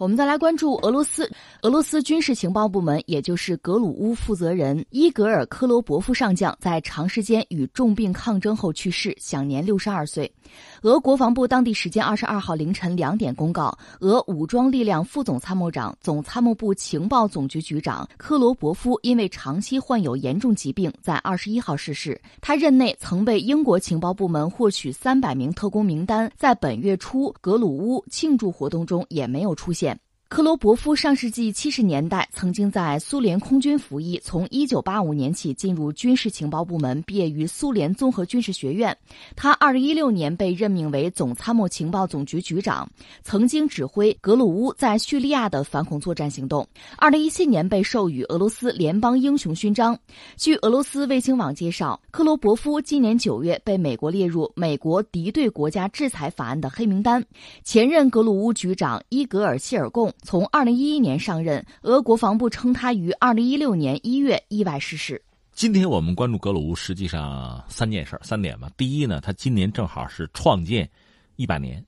[0.00, 1.30] 我们再来关注俄罗斯。
[1.60, 10.32] 俄罗斯军事情报部门，也就是格鲁乌负责人伊格尔科罗伯夫上将，在长时间与重病抗争后去世，享年六十二岁。
[10.80, 22.18] 俄国防部当地时间二十二号凌晨两点公告，俄武装力量副总参谋长、总参谋部情报总局局长科罗伯夫因为长期患有严重疾病，在二十一号逝世。
[22.40, 29.89] 他任内曾被英国情报部门获取三百名特工名单，在本月初格鲁乌庆祝活动中也没有出现。
[30.30, 38.96] 克罗伯夫上世纪七十年代曾经在苏联空军服役，从一九八五年起进入军事情报部门，毕业于苏联综合军事学院。
[39.34, 42.88] 他二零一六年被任命为总参谋情报总局局长，
[43.24, 46.64] 曾经指挥格鲁乌在叙利亚的反恐作战行动。
[46.96, 49.98] 二零一七年被授予俄罗斯联邦英雄勋章。
[50.36, 57.20] 据俄罗斯卫星网介绍，克罗伯夫今年九月被美国列入美国敌对国家制裁法案的黑名单。
[57.64, 60.14] 前任格鲁乌局长伊格尔希尔贡。
[60.22, 65.22] 从二零一一年上任，俄国防部称他于二零一六年一月意外逝世。
[65.52, 68.70] 今天我们关注格鲁乌，实际上三件事三点吧。
[68.76, 70.88] 第一呢，他今年正好是创建
[71.36, 71.82] 一百年；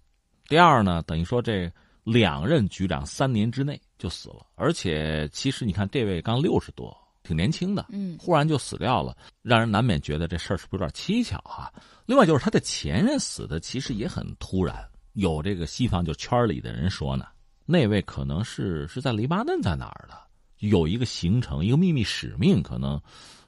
[0.48, 1.70] 第二呢，等于说这
[2.04, 11.72] 两任局长三年之内就死了，而且其实你看这位刚六十多，挺年轻的，嗯，忽然就死掉了，让人难免觉得这事儿是不是有点蹊跷啊？
[12.06, 14.76] 另外就是他的前任死的其实也很突然，
[15.12, 17.26] 有这个西方就圈里的人说呢。
[17.64, 20.14] 那位可能是是在黎巴嫩在哪儿的，
[20.58, 23.00] 有一个行程，一个秘密使命，可能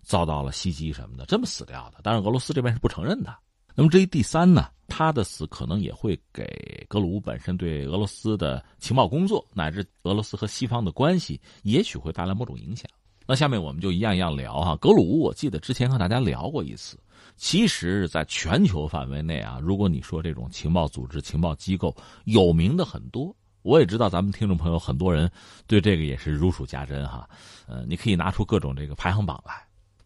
[0.03, 1.99] 遭到了袭击什么的，这么死掉的。
[2.03, 3.35] 但是俄罗斯这边是不承认的。
[3.75, 12.89] 那么至于第三呢，他的死可能也会给格鲁乌本身对俄罗斯的情报工作，乃至俄罗斯和西方的关系，也许会带来某种影响。
[13.27, 14.77] 那下面我们就一样一样聊哈。
[14.77, 16.97] 格鲁乌，我记得之前和大家聊过一次。
[17.37, 21.93] 其实，在全球范围内啊，如果你说这种情报组织、情报机构
[22.27, 23.35] 有名的很多。
[23.65, 25.31] 我也知道咱们听众朋友很多人
[25.67, 27.27] 对这个也是如数家珍哈，
[27.67, 29.55] 呃，你可以拿出各种这个排行榜来。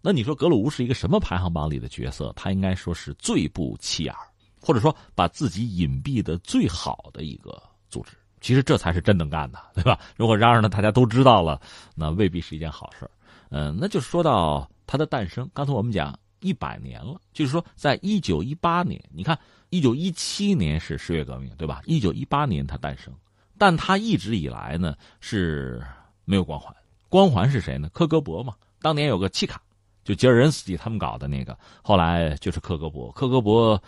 [0.00, 2.32] 那你说格鲁乌是一个什么排行榜里的角色？
[2.36, 4.14] 他应该说是最不起眼
[4.60, 8.12] 或者说把自己隐蔽的最好的一个组织。
[8.40, 9.98] 其实这才是真能干的，对吧？
[10.16, 11.60] 如果嚷嚷的大家都知道了，
[11.96, 13.10] 那未必是一件好事
[13.50, 19.36] 嗯，那就说到它的诞生，刚才我们讲一百年了，就是说在一九一八年，你看
[19.70, 21.82] 一九一七年是十月革命，对吧？
[21.86, 23.12] 一九一八年它诞生，
[23.58, 25.82] 但他一直以来呢是
[26.24, 26.74] 没有光环。
[27.08, 27.88] 光环是谁呢？
[27.92, 28.54] 科格勃嘛。
[28.80, 29.60] 当年有个契卡，
[30.04, 33.10] 就吉尔任斯基他们搞的那个，后来就是科格勃。
[33.12, 33.78] 科格勃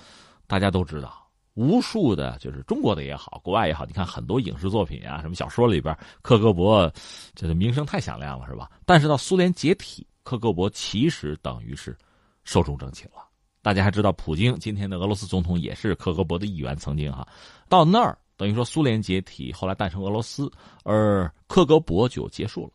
[0.47, 1.16] 大家都知道。
[1.55, 6.91] 无数的，就是中国的也好，国外也好，你看很多影视作品啊，什么小说里边，克格勃，
[7.35, 8.71] 这个名声太响亮了，是吧？
[8.87, 11.95] 但是到苏联解体，克格勃其实等于是
[12.45, 13.27] 寿终正寝了。
[13.62, 17.27] 大家还知道，普京今天的俄罗斯总统也是克格勃的一员，曾经哈，
[17.68, 20.51] 到那儿等于说苏联解体，后来诞生俄罗斯，
[20.82, 22.70] 而克格勃就结束了，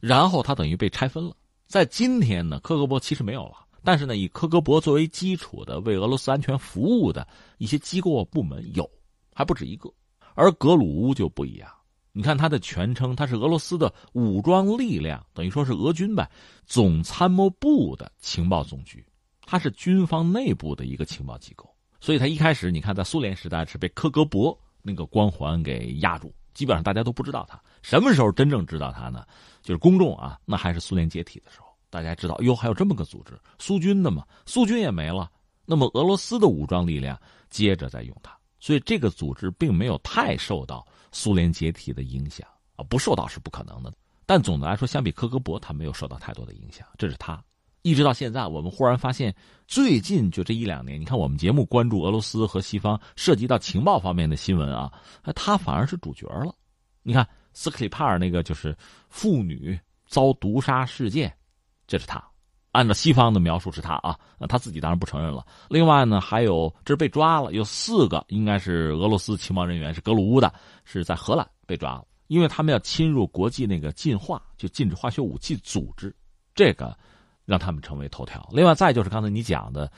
[0.00, 1.36] 然后他等于被拆分了。
[1.68, 3.64] 在今天呢，克格勃其实没有了。
[3.84, 7.24] 但是呢，以克格勃作为基础的为俄罗斯安全服务的
[7.58, 8.90] 一些机构部门有，
[9.32, 9.88] 还不止一个。
[10.34, 11.70] 而格鲁乌就不一样，
[12.10, 16.28] 你看它的全称，它是俄罗斯的武装力量，等于说是俄军呗，
[16.66, 19.06] 总参谋部的情报总局，
[19.46, 21.72] 它是军方内部的一个情报机构。
[22.00, 27.60] 所以它一开始，你看在苏联时代是被克格勃那个光环给压住，基本上大家都不知道它。
[27.82, 29.26] 什么时候真正知道它呢？
[29.62, 31.66] 就是公众啊，那还是苏联解体的时候。
[31.88, 34.26] 大家知道，哟，还有这么个组织，苏军的嘛？
[34.46, 35.30] 苏军也没了，
[35.64, 37.18] 那么俄罗斯的武装力量
[37.48, 43.92] 接着在用它，所以这个组织并没有太受到苏联解体的影响啊，不受到是不可能的。
[44.26, 46.86] 但总的来说，相比科格勃，他没有受到太多的影响。
[46.98, 47.40] 这是他，
[47.84, 49.32] 一直到现在，我们忽然发现，
[49.68, 54.90] 最近就这一两年，你看我们节目关注俄罗斯和西方涉及到情报方面的新闻啊，
[55.36, 56.54] 他反而是主角了。
[57.02, 58.74] 你看斯克里帕尔那个就是
[59.10, 61.30] 妇女遭毒杀事件。
[61.86, 62.24] 这是他，
[62.72, 64.18] 按照西方的描述是他啊，
[64.48, 65.44] 他自己当然不承认了。
[65.68, 70.50] 另外呢，还有这是被抓了，有四个应该是俄罗斯情报人员，是格鲁乌的，
[70.86, 76.16] 是在荷兰被抓了，因为他们要侵入国际那个禁化，就禁止化学武器组织，
[76.54, 76.96] 这个
[77.44, 78.48] 让他们成为头条。
[78.52, 79.90] 另外再就是刚才你讲的，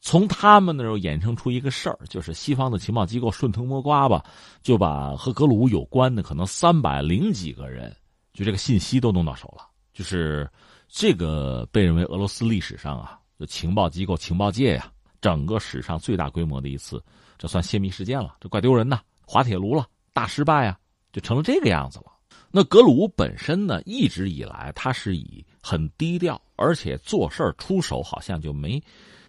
[0.00, 4.24] 从他们那时候衍生出一个事儿，就是西方的情报机构顺藤摸瓜吧，
[4.62, 7.94] 就把和格鲁有关的可能三百零几个人，
[8.32, 10.48] 就这个信息都弄到手了，就是。
[10.96, 17.02] 这个被认为俄罗斯历史上啊，就情报机构、情报界呀，整个史上最大规模的一次，
[17.36, 20.78] 这算泄密事件了，这怪丢人的，滑铁卢了，大失败啊，
[21.12, 22.04] 就成了这个样子了。
[22.52, 28.82] 那格鲁本身呢，一直以来他是以很低调，而且做事出手好像就没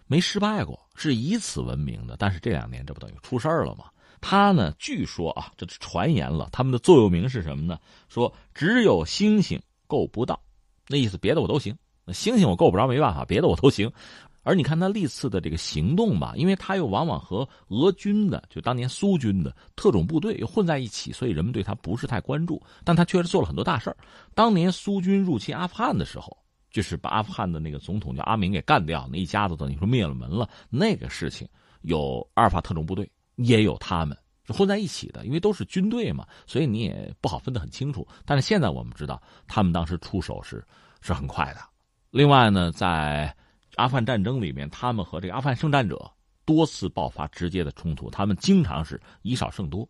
[0.06, 2.16] 没失败过，是以此闻名的。
[2.18, 3.86] 但是这两年这不等于出事了吗？
[4.20, 7.78] 他呢，据说啊，这传言了，他们的座右铭是什么呢？
[8.08, 10.40] 说只有星星够不到。
[10.88, 11.76] 那意思，别的我都行。
[12.12, 13.92] 星星我够不着，没办法，别的我都行。
[14.42, 22.62] 而你看他历次的这个行动吧，因为他又往往和俄军的，就当年苏军的特种部队又混在一起，所以人们对他不是太关注。
[22.84, 23.94] 但他确实做了很多大事
[24.34, 26.36] 当年苏军入侵阿富汗的时候，
[26.70, 30.48] 就是把阿富汗的那个总统叫阿明给干掉，那一家子等于说灭了门了。
[30.68, 31.48] 那个事情
[31.82, 38.06] 有阿尔法特种部队，也有他们是混在一起的，因为都是军队嘛，所以你也不好分得很清楚。
[38.24, 40.64] 但是现在我们知道，他们当时出手是。
[41.02, 41.60] 是很快的。
[42.10, 43.32] 另外呢，在
[43.76, 46.10] 阿富汗战争里面，他们和这个阿富汗圣战者
[46.44, 49.88] 多次爆发直接的冲突，他们经常是以少胜多。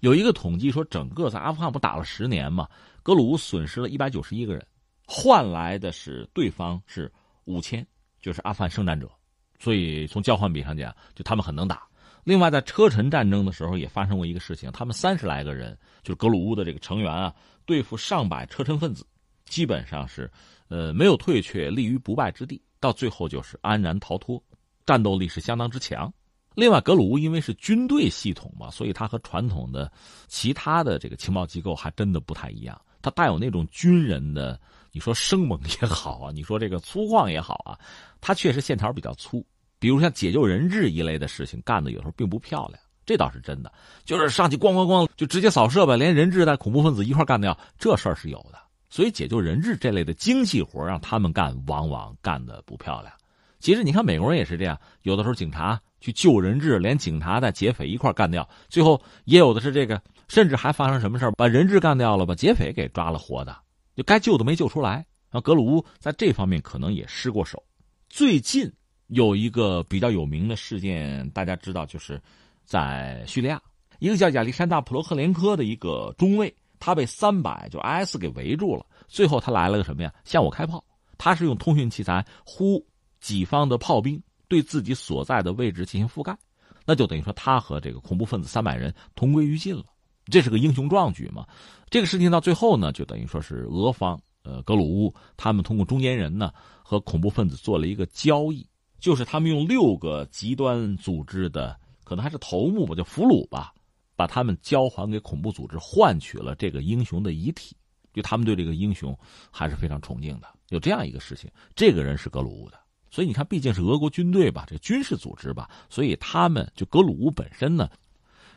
[0.00, 2.66] 有一个统计说，整个在阿富汗不打了十年嘛，
[3.02, 4.66] 格鲁乌损失了一百九十一个人，
[5.06, 7.12] 换来的是对方是
[7.44, 7.86] 五千，
[8.20, 9.10] 就是阿富汗圣战者。
[9.58, 11.86] 所以从交换比上讲，就他们很能打。
[12.24, 17.34] 另外，在车臣战争的时候也发生过一个事情，他们三十来个人，就是格鲁乌的这个成员啊，
[17.66, 19.06] 对付上百车臣分子，
[19.44, 20.30] 基本上是。
[20.68, 24.42] 呃，没有退却，立于不败之地，到最后就是安然逃脱，
[24.86, 26.12] 战斗力是相当之强。
[26.54, 29.92] 另外，格鲁乌因为是军队系统嘛，所以它和传统的
[30.26, 32.80] 其他的这个情报机构还真的不太一样。
[33.02, 34.58] 它带有那种军人的，
[34.94, 37.76] 你说生猛也好啊，你说这个粗犷也好啊，
[38.20, 39.44] 它确实线条比较粗。
[39.80, 43.72] 比如像解救人质一类的事情，干的有时候并不漂亮，这倒是真的。
[44.04, 48.58] 就是上去咣咣咣就直接扫射吧，连人质带恐怖分子一块干掉，这事儿是有的。
[48.88, 53.12] 所以解救人质这类的精细活让他们干，往往干的不漂亮。
[53.58, 63.56] 其实你看美国人也是这样，有的时候警察去救人质，连警察带劫匪一块干掉，最后也有的是这个，甚至还发生什么事把人质干掉了，把劫匪给抓了活的，
[63.94, 65.06] 就该救的没救出来。
[65.30, 67.62] 啊，格鲁乌在这方面可能也失过手。
[68.08, 68.72] 最近
[69.08, 72.20] 有一个比较有名的事件，大家知道，就是
[72.64, 73.60] 在叙利亚，
[73.98, 76.54] 一个叫亚历山大·普罗克连科的一个中尉。
[76.80, 80.12] 他被三百就 IS 给围住了，最后他来了个什么呀？
[80.22, 80.84] 向我开炮。
[81.16, 82.84] 他是用通讯器材呼
[83.20, 86.36] 己方的炮兵对自己所在的位置进行覆盖，
[86.84, 89.84] 那就等于说他和这个恐怖分子三百人同归于尽了。
[90.26, 91.46] 这是个英雄壮举嘛。
[91.90, 96.52] 这个事情到最后呢，就等于说是俄方呃格鲁乌他们通过中间人呢
[96.82, 98.66] 和恐怖分子做了一个交易，
[98.98, 103.72] 就是他们用六个极端组织的可能还是头目吧，叫俘虏吧，
[104.16, 107.76] 把他们交还给恐怖组织，换取了这个英雄的遗体。
[108.12, 109.16] 就他们对这个英雄
[109.50, 110.46] 还是非常崇敬的。
[110.68, 112.78] 有这样一个事情，这个人是格鲁乌的，
[113.10, 117.90] 所以你看，毕竟是俄国军队吧，这军事组织吧，所以他们就格鲁乌本身呢，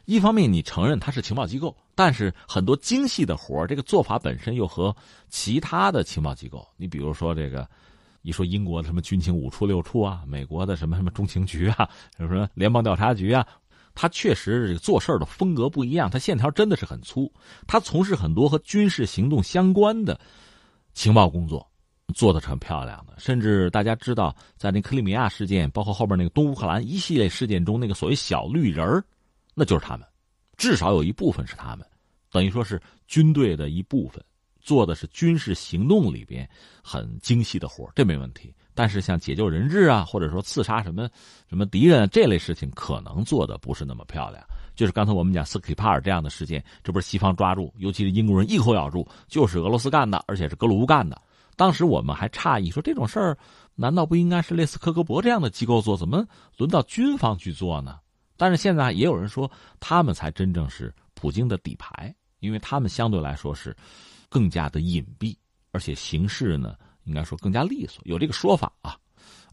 [0.07, 4.95] 一方面你承认他是情报机构，但是很多精细的活这个做法本身又和
[5.27, 7.69] 其他的情报机构，你比如说这个，
[8.21, 13.45] 一说英国的什么军情五处六处啊，美国的什么什么中情局啊，什么联邦调查局啊。
[13.93, 17.29] 他确实做事的风格不一样，他线条真的是很粗。
[17.67, 20.17] 他从事很多和军事行动相关的
[20.93, 21.69] 情报工作，
[22.15, 23.13] 做的是很漂亮的。
[23.17, 29.03] 甚至大家知道，在那克里米亚事件，包括后边那个东乌克兰一系列事件中，那个所谓小绿人
[29.59, 30.05] 那就是他们，
[30.55, 31.83] 至少有一部分是他们，
[32.31, 34.23] 等于说是军队的一部分，
[34.61, 36.47] 做的是军事行动里边
[36.83, 38.53] 很精细的活这没问题。
[38.75, 41.09] 但是像解救人质啊，或者说刺杀什么
[41.49, 44.45] 什么敌人这类事情，可能做的不是那么漂亮。
[44.75, 51.19] 就是刚才我们讲斯克里帕尔这样的事件，这不是西方抓住，尤其是英国人一口咬住，就是俄罗斯干的，而且是格鲁乌干的。
[51.55, 53.35] 当时我们还诧异，说这种事儿
[53.73, 56.23] 难道不应该是类似科格勃这样的机构做，怎么
[56.57, 57.97] 轮到军方去做呢？
[58.37, 63.75] 但是现在也有人说，他们才真正是普京的底牌，因为他们相对来说是
[64.29, 65.35] 更加的隐蔽，
[65.71, 66.75] 而且形势呢。
[67.07, 68.97] 应该说更加利索，有这个说法啊。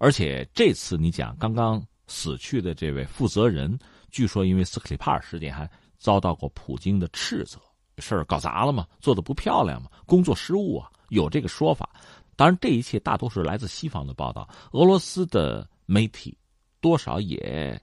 [0.00, 3.78] 而且这次你讲刚刚死去的这位负责人，
[4.10, 7.60] 据说因为斯克里帕尔事件还遭到过普京的斥责，
[7.98, 11.88] 事儿搞砸了嘛，做的不漂亮嘛，工作失误啊，有这个说法。
[12.34, 16.36] 当然，这一切大多数来自西方的报道，俄罗斯的媒体
[16.80, 17.80] 多少也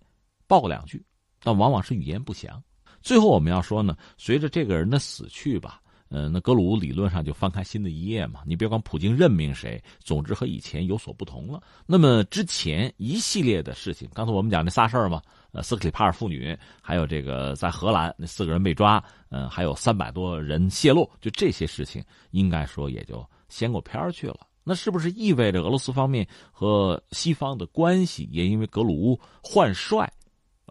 [0.52, 1.02] 报过两句，
[1.42, 2.62] 但往往是语言不详。
[3.02, 5.82] 最后我们要说呢，随着这个人的死去吧。
[6.10, 8.42] 嗯，那格鲁乌理论上就翻开新的一页嘛。
[8.46, 11.64] 你别管普京任命谁，总之和以前有所不同了。
[11.86, 15.22] 那么之前一系列的事情，刚才我们讲那仨事儿嘛，
[15.54, 24.42] 呃，斯克里帕尔妇女，还有这个在荷兰那四个人被抓，嗯，还有三百多人泄露，就这些事情，应该说也就掀过篇儿去了。
[24.66, 30.12] 那是不是意味着俄罗斯方面和西方的关系也因为格鲁乌换帅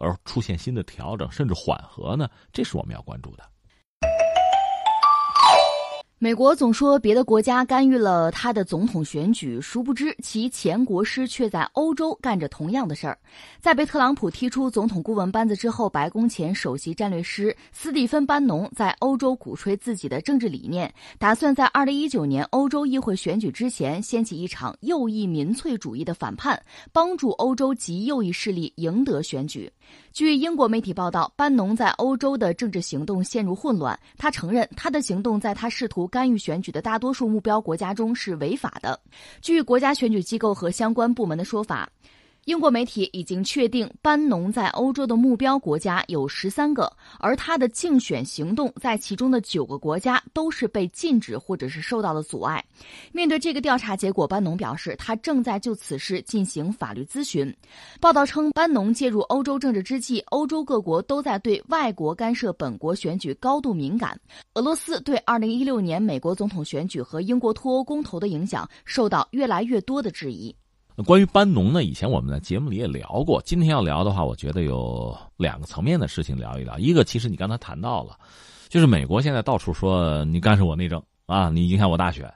[0.01, 2.27] 而出现新的调整，甚至缓和呢？
[2.51, 3.43] 这是我们要关注的。
[6.23, 13.17] 美国总说别的国家干预了他的总统选举，殊不知其前国师却在欧洲干着同样的事儿。
[13.59, 29.71] 在被特朗普踢出总统顾问班子之后，白宫前首席战略师斯蒂芬·班农在欧洲鼓吹自己的政治理念，打算在2019年欧洲议会选举之前掀起一场右翼民粹主义的反叛，帮助欧洲极右翼势力赢得选举。
[30.11, 33.97] 据英国媒体报道，班农在欧洲的政治行动陷入混乱。
[34.17, 38.99] 他承认，他的行动在他试图干预选举的大多数目标国家中是违法的。
[39.41, 41.89] 据国家选举机构和相关部门的说法。
[42.45, 52.63] 英国媒体已经确定，班农在欧洲的目标国家有十三个，而他的竞选行动在其中的九个国家都是被禁止或者是受到了阻碍。
[53.11, 57.55] 面对这个调查结果，班农表示，他正在就此事进行法律咨询。
[57.99, 64.19] 报道称，班农介入欧洲政治之际，欧洲各国都在对外国干涉本国选举高度敏感。
[64.55, 70.55] 俄罗斯对二零一六年美国总统选举和英国脱欧公投的影响受到越来越多的质疑。
[70.97, 73.41] 关于班农呢，以前我们在节目里也聊过。
[73.43, 76.77] 今天要聊的话，我觉得有两个层面的事情聊一聊。
[76.77, 78.17] 一个，其实你刚才谈到了，
[78.69, 82.31] 就是美国现在到处说你干涉我内政啊，你影响我大选。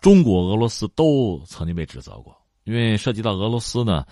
[0.00, 4.04] 中国、俄罗斯都曾经被指责过，因为涉及到俄罗斯呢，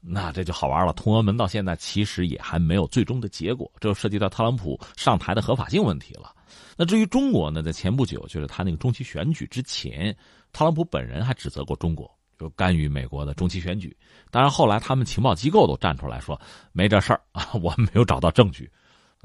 [0.00, 0.92] 那这就好玩了。
[0.92, 6.34] 通俄门到现在其实也还没有最终的结果，这就涉及到特朗普上台的合法性问题了。
[6.76, 10.14] 那至于中国呢，在前不久，就是他那个中期选举之前，
[10.52, 12.10] 特朗普本人还指责过中国。
[12.40, 13.94] 就干预美国的中期选举，
[14.30, 16.40] 当然后来他们情报机构都站出来说
[16.72, 18.70] 没这事儿啊，我们没有找到证据，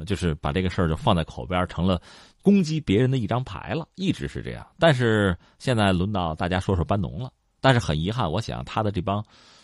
[0.05, 2.01] 就是把这个事儿就放在口边，成了
[2.41, 4.67] 攻击别人的一张牌了，一直是这样。
[4.77, 9.23] 但是现在轮到大家说说班农了，但是很遗憾，我想他的这帮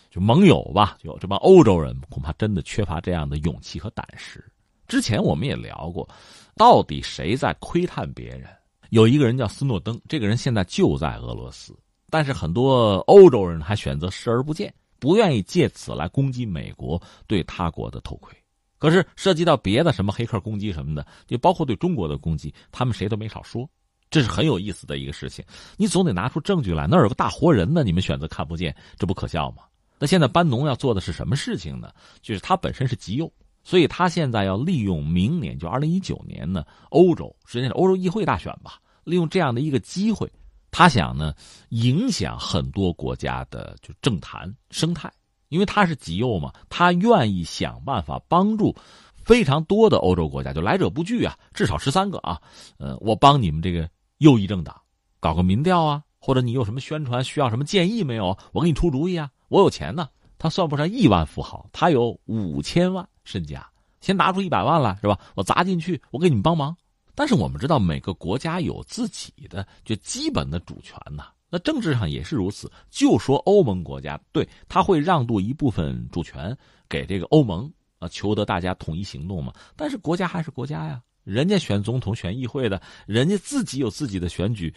[0.09, 4.49] 就盟友吧，就这帮欧洲人恐怕真的缺乏这样的勇气和胆识。
[4.87, 6.07] 之前我们也聊过，
[6.55, 8.47] 到底谁在窥探别人？
[8.91, 11.77] 有一个人叫斯诺登，这个人现在就在俄罗斯。
[12.11, 18.37] 但是很多欧洲人还选择视而不见，不愿意借此来攻击美国对他国的偷窥。
[18.77, 23.67] 可是涉及到别的什么黑客攻击什么的，就包括对中国的攻击，他们谁都没少说。
[24.09, 25.45] 这是很有意思的一个事情。
[25.77, 29.63] 你总得拿出证据来，那有个大活人呢，你们选择看不见，这不可笑吗？
[29.97, 31.91] 那现在班农要做的是什么事情呢？
[32.21, 33.31] 就是他本身是极右，
[33.63, 40.29] 所以他现在要利用明年就二零一九年呢，欧洲实际上是欧洲议会大选吧，利用这样的一个机会，
[40.71, 41.33] 他想呢
[41.69, 45.11] 影响很多国家的就政坛生态，
[45.49, 48.75] 因为他是极右嘛，他愿意想办法帮助
[49.23, 52.41] 非常多的欧洲国家，就来者不拒啊，至少十三个啊，
[52.77, 54.75] 呃，我帮你们这个右翼政党
[55.19, 58.37] 搞个民调啊，或者你有什么宣传需要什么建议没有？
[58.53, 60.09] 我给你出主意啊，我有钱呢。
[60.37, 63.63] 他算不上亿万富豪，他有五千万身家，
[63.99, 65.19] 先拿出一百万来是吧？
[65.35, 66.75] 我砸进去，我给你们帮忙。
[67.15, 71.27] 但是我们知道，每个国家有自己的就基本的主权呐。
[71.49, 72.71] 那政治上也是如此。
[72.89, 76.57] 就说欧盟国家，对他会让渡一部分主权
[76.87, 79.53] 给这个欧盟啊，求得大家统一行动嘛。
[79.75, 84.73] 但是国家还是国家呀，人家选总统、选议会的，人家自己有自己的选举。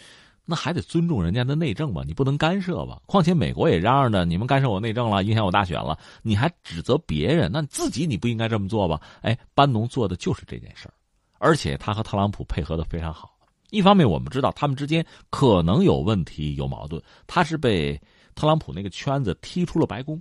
[0.47, 3.01] 那还得尊重人家的内政吧，你不能干涉吧？
[3.07, 9.01] 况且美国也嚷嚷着你们干涉我内政了，影响我大选了，你还指责别人，那自己你不应该这么做吧？
[9.23, 10.93] 哎，班农做的就是这件事儿，
[11.39, 13.37] 而且他和特朗普配合的非常好。
[13.71, 18.01] 一方面我们知道他们之间可能有问题、有矛盾，他是被
[18.35, 20.21] 特朗普那个圈子踢出了白宫，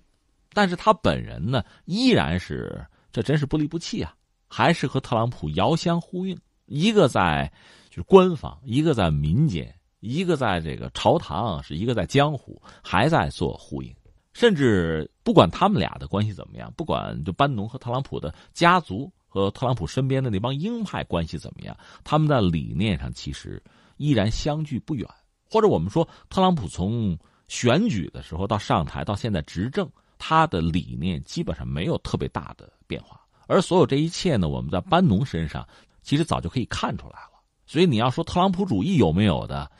[0.54, 4.14] 但是他本人呢，依然是这真是不离不弃啊，
[4.48, 7.52] 还是和特朗普遥相呼应，一个在
[7.90, 9.74] 就是官方，一个在民间。
[10.06, 13.96] 一个在这个朝堂，是一个在江湖，还在做呼应。
[14.34, 23.60] 甚至不管他们俩的关系怎么样，不管就班农和特朗普的家族和特朗普身边的那帮鹰派关系怎么样，他们在理念上其实
[23.98, 25.10] 依然相距不远。
[25.50, 27.18] 或者我们说，特朗普从
[27.48, 33.20] 选举的时候到上台到现在执政，他的理念基本上没有特别大的变化。
[33.48, 35.68] 而所有这一切呢，我们在班农身上
[36.04, 37.42] 其实早就可以看出来了。
[37.66, 39.72] 所以你要说特朗普主义有没有的，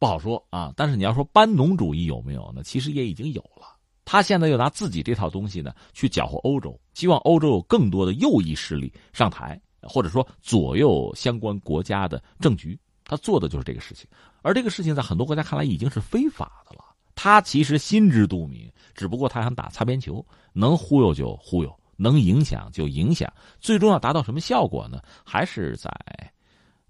[0.00, 0.72] 不好说啊。
[0.76, 2.64] 但是你要说班农主义有没有呢？
[2.64, 3.75] 其实也已经有了。
[4.06, 12.78] 他现在又拿自己这套东西呢去搅和欧洲，希望欧洲有更多的右翼势力上台，或者说左右相关国家的政局。
[13.04, 14.08] 他做的就是这个事情，
[14.42, 16.84] 而这个事情在很多国家看来已经是非法的了。
[17.14, 23.32] 他其实心知肚明，只不过他想打擦边球，能忽悠就忽悠，能影响就影响。
[23.60, 25.02] 最终要达到什么效果呢？
[25.24, 25.90] 还是在。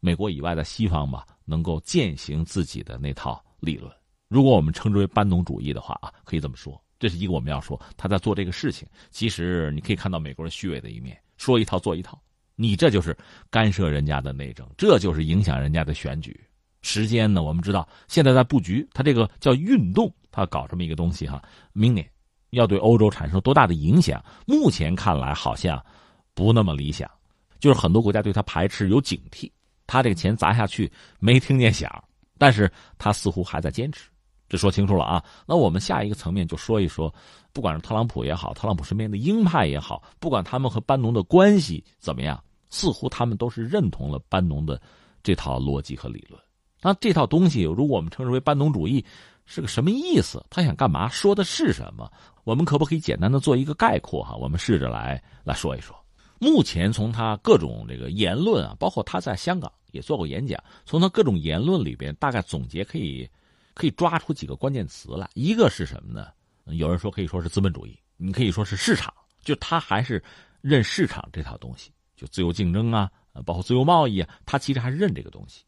[0.01, 3.91] 美国以外的西方吧，能够践行自己的那套理论。
[4.29, 8.87] 如果我们称之为班农主义的话啊，可以这么说，这是一个我们要说他在做这个事情。
[9.11, 12.21] 其实你可以看到美国人虚伪的一面，说一套做一套。
[12.55, 13.17] 你这就是
[13.51, 16.39] 干涉人家的内政，这就是影响人家的选举。
[16.81, 21.43] 时间呢，我们知道现在在布局，他这个叫运动，他搞这么一个东西哈。
[21.73, 22.09] 明年
[22.51, 24.25] 要对欧洲产生多大的影响？
[24.47, 25.85] 目前看来好像
[26.33, 27.11] 不那么理想，
[27.59, 29.51] 就是很多国家对他排斥有警惕。
[29.87, 31.91] 他这个钱砸下去没听见响，
[32.39, 34.09] 但是他似乎还在坚持，
[34.49, 35.23] 这说清楚了啊。
[35.47, 37.13] 那我们下一个层面就说一说，
[37.53, 44.81] 不管是特朗普也好，特朗普身边的鹰派也好，不管他们和班农的关系怎么样，似乎他们都是认同了班农的
[45.23, 46.41] 这套逻辑和理论。
[46.83, 49.05] 那这套东西，如果我们称之为班农主义，
[49.45, 50.45] 是个什么意思？
[50.51, 51.09] 他想干嘛？
[51.09, 52.11] 说的是什么？
[52.45, 54.23] 我们可不可以简单的做一个概括？
[54.23, 55.97] 哈，我们试着来来说一说。
[56.39, 63.29] 目前从他各种这个言论啊，包括他在香港也做过演讲，从他各种言论里边，大概总结可以，
[63.77, 65.31] 可以抓出几个关键词来。
[65.35, 66.29] 一个是什么呢？
[66.75, 69.15] 有人说可以说是资本主义，你可以说是市场，
[69.45, 70.21] 就他还是
[70.63, 73.09] 认市场这套东西，就自由竞争啊，
[73.45, 75.63] 包括自由贸易啊，他其实还是认这个东西。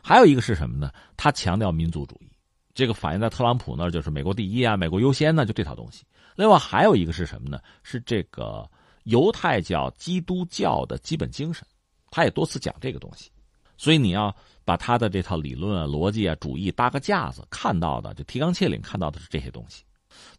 [0.00, 0.92] 还有一个是什么呢？
[1.16, 2.30] 他强调民族主义，
[2.72, 6.04] 这个反映在特朗普那儿就是美国第一啊，美国优先呢，就这套东西。
[6.36, 7.60] 另外还有一个是什么呢？
[7.82, 8.70] 是这个。
[9.04, 11.66] 犹太教、基督教的基本精神，
[12.10, 13.30] 他也多次讲这个东西，
[13.78, 19.82] 所以你要把他的这套理论啊、逻辑啊、主义搭个架子，看到的就提纲挈领，看到的是这些东西。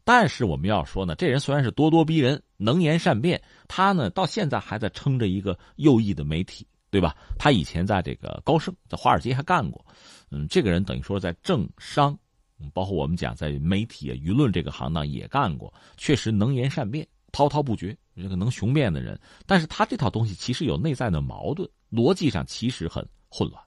[0.04, 7.16] 但是我们要说呢，这人虽然是咄咄逼人、能言善辩，他呢到现在还在撑着一个右翼的媒体，对吧？
[7.38, 9.84] 他以前在这个高盛、在华尔街还干过，
[10.32, 12.18] 嗯，这个人等于说在政商，
[12.74, 17.08] 包括我们讲在媒体、舆论这个行当也干过，确实能言善辩。
[17.32, 23.62] 滔滔不绝，这个能雄辩的人，但是他这套东西其实有内在的矛盾，逻辑上其实很混乱。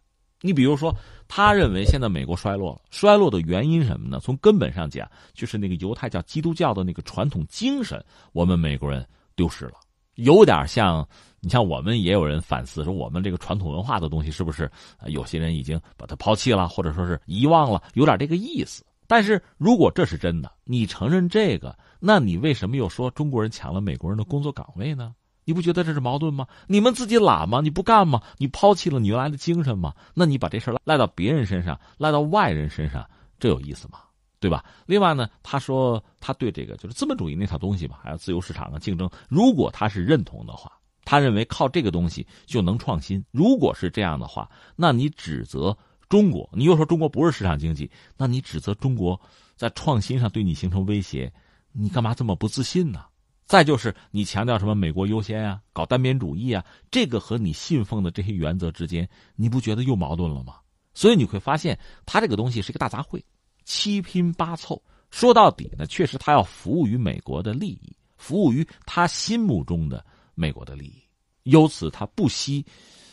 [0.45, 0.93] 你比如说，
[1.29, 4.19] 他认为现在美国衰落了，衰落的原因什么呢？
[4.19, 9.07] 从根本上讲，就是那个犹太教、基督教的那个传统精神，我们美国人
[9.37, 9.75] 丢失了，
[10.17, 11.09] 有点像
[11.39, 14.69] 你像我们也有人反思说，我们这个传统文化的东西是不是
[15.07, 18.85] 有些人已经把它抛弃了，或者说是遗忘了，有点这个意思。
[19.07, 25.15] 但是如果这是真的，你承认这个，那你为什么又说中国人抢了美国人的工作岗位呢？
[25.45, 26.47] 你不觉得这是矛盾吗？
[26.67, 27.61] 你们自己懒吗？
[27.61, 28.23] 你不干吗？
[28.39, 29.93] 你抛弃了你原来的精神吗？
[30.15, 33.99] 那你把这事赖到别人身上，赖到外人身上，这有意思吗？
[34.39, 34.65] 对吧？
[34.87, 40.73] 另外呢，他说他对这个就是资本主义那套东西吧，还有自由市场的竞争，如果他是认同的话，
[41.05, 43.25] 他认为靠这个东西就能创新。
[43.31, 45.77] 如果是这样的话，那你指责
[46.09, 49.21] 中国，你又说中国不是市场经济，那你指责中国
[49.57, 51.33] 在创新上对你形成威胁，
[51.73, 53.05] 你干嘛这么不自信呢？
[53.47, 60.57] 再就是你强调什么美国优先啊，搞单边主义啊，这个和你信奉的这些原则之间，你不觉得又矛盾了吗？
[60.95, 63.23] 所以你会发现，他这个东西是一个大杂烩，
[63.65, 64.83] 七拼八凑。
[65.11, 71.03] 说到底呢，确实他要服务于美国的利益，服务于他心目中的美国的利益。
[71.43, 72.65] 由此他不惜，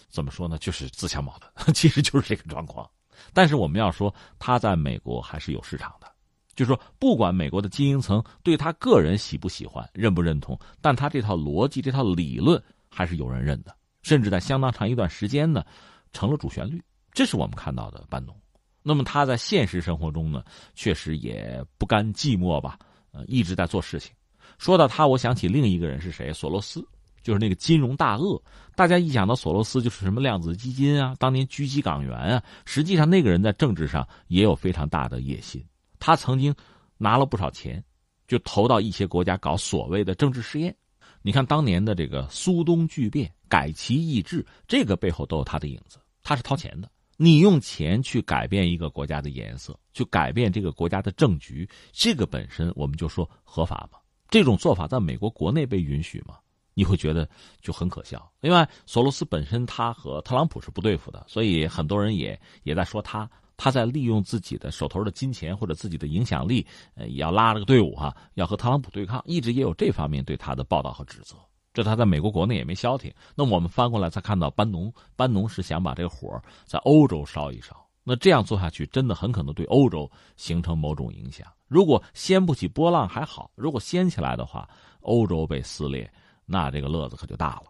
[0.08, 0.58] 怎么说呢？
[0.58, 2.90] 就是自相矛盾， 其实就是这个状况。
[3.34, 6.10] 但是我们要说，他在美国还是有市场的。
[6.60, 15.64] 就是说，不管美国的精英层对他个人喜不喜欢、认不认同，但他这套逻辑、这套理论还是有人认的，甚至在相当长一段时间呢，
[16.12, 16.84] 成了主旋律。
[17.14, 18.36] 这是我们看到的班农。
[18.84, 20.44] 那么他在现实生活中呢，
[20.76, 22.78] 确实也不甘寂寞吧？
[23.12, 24.14] 呃，一直在做事情。
[24.58, 26.34] 说到他，我想起另一个人是谁？
[26.34, 26.86] 索罗斯，
[27.24, 28.38] 就是那个金融大鳄。
[28.76, 32.44] 大家一想到索罗斯，就是什么量子基金啊，当年狙击港元啊。
[32.66, 35.64] 实际上，那个人在政治上也有非常大的野心。
[36.00, 36.56] 他曾经
[36.98, 37.84] 拿了不少钱，
[38.28, 40.76] 就投到一些国家搞所谓的政治试验。
[41.22, 46.00] 你看当年的这个苏东巨变、改旗易帜，这个背后都有他的影子。
[46.24, 46.90] 他是掏钱的。
[47.18, 54.00] 你用钱去改变一个国家的颜色，去改变这个国家的政局，这个本身我们就说合法吗？
[54.30, 56.38] 这种做法在美国国内被允许吗？
[56.76, 57.30] 你会觉得
[57.62, 58.32] 就很可笑。
[58.40, 63.30] 另外，索罗斯本身他和特朗普是不对付的，所以很多人也也在说他。
[63.62, 71.36] 他在利用自己的手头的金钱或者自己的影响力，呃，也要拉了个队伍哈，要和特朗普对抗，一直也有这方面对他的报道和指责。
[71.74, 73.14] 这他在美国国内也没消停。
[73.36, 77.76] 那我们翻过来再看到班农，班农是想把这个火在欧洲烧一烧。
[78.02, 81.46] 那这样做下去，真的很可能对欧洲形成某种影响。
[81.68, 84.68] 如果掀不起波浪还好，如果掀起来的话，
[85.02, 86.10] 欧洲被撕裂，
[86.46, 87.64] 那这个乐子可就大了。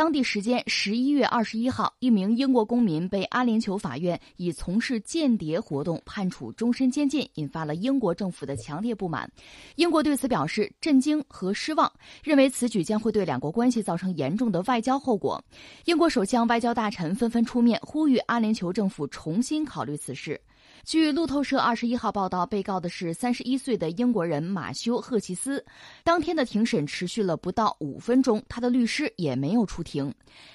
[0.00, 9.30] 当地时间十一月二十一号，一名英国公民被阿联酋法院以从事间谍活动判处终身监禁，引发了英国政府的强烈不满。
[9.76, 11.92] 英国对此表示震惊和失望，
[12.24, 15.44] 认为此举将会对两国关系造成严重的外交后果。
[15.84, 20.40] 英国首相、外交大臣纷纷出面呼吁阿联酋政府重新考虑此事。
[20.84, 25.64] 据路透社二十一号报道，被告的是三十一岁的英国人马修·赫奇斯。
[26.02, 30.12] 当天的庭审持续了不到五分钟，他的律师也没有出庭。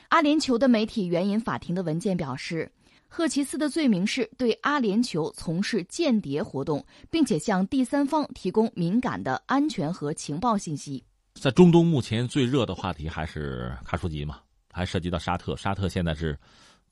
[0.10, 2.70] 阿联酋的媒体援引法庭的文件表示，
[3.08, 11.04] 赫奇斯的罪名是对阿联酋从事间谍活动，并且向第三方提供敏感的安全和情报信息。
[11.34, 14.40] 在中东，目前最热的话题还是卡舒吉嘛，
[14.72, 15.56] 还涉及到沙特。
[15.56, 16.38] 沙特现在是。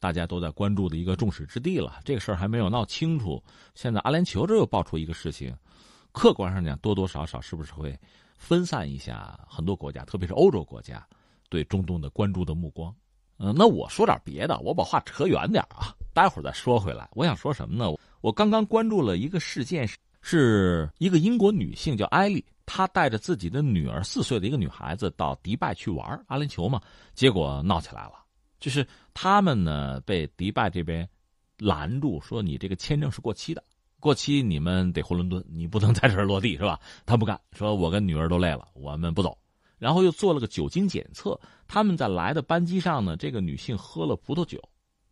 [0.04, 3.42] 大家都在关注的一个众矢之的了，这个事儿还没有闹清楚。
[3.74, 5.56] 现在阿联酋这又爆出一个事情，
[6.12, 7.98] 客观上讲，多多少少是不是会
[8.38, 11.08] 分散一下很多国家，特别是欧洲国家
[11.48, 12.94] 对中东的关注的目光？
[13.38, 17.10] 嗯，那我说点别的，我把话扯远点啊，待会儿再说回来。
[17.14, 17.90] 我想说什么呢？
[18.20, 19.88] 我刚刚关注了一个事件，
[20.22, 26.82] 是一个英国女性叫艾丽，她带着自己的女儿四岁的一个女孩子到迪拜去玩，阿联酋嘛，
[27.14, 28.23] 结果闹起来了。
[28.64, 31.06] 就是他们呢被迪拜这边
[31.58, 33.62] 拦住，说你这个签证是过期的，
[34.00, 36.80] 过期你们得回伦敦，你不能在这儿落地，是吧？
[37.06, 39.38] 他不干，说我跟女儿都累了，我们不走。
[39.78, 41.38] 然后又做了个酒精检测，
[41.68, 44.58] 他们在来的班机上呢，这个女性喝了葡萄酒，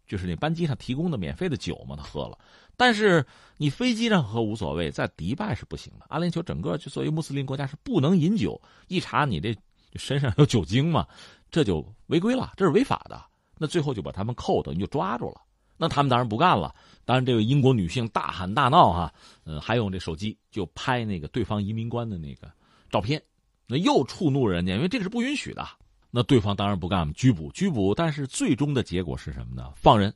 [0.07, 2.39] 就是那班机上提供的免费的酒嘛，她喝了。
[2.77, 3.25] 但是
[3.57, 6.05] 你飞机上喝无所谓，在迪拜是不行的。
[6.07, 9.53] 阿联酋整个就作为穆斯林国家是不能饮酒，一查你这
[9.95, 11.05] 身上有酒精嘛，
[11.51, 13.21] 这就违规了，这是违法的。
[13.61, 15.41] 那最后就把他们扣等于就抓住了。
[15.77, 16.73] 那他们当然不干了。
[17.05, 19.13] 当然，这位英国女性大喊大闹哈，
[19.45, 22.51] 嗯，还用这手机就拍那个对方移民官的那个
[22.89, 23.21] 照片，
[23.67, 25.63] 那又触怒人家，因为这个是不允许的。
[26.09, 27.93] 那对方当然不干，拘捕拘捕。
[27.93, 29.71] 但是最终的结果是什么呢？
[29.75, 30.11] 放人，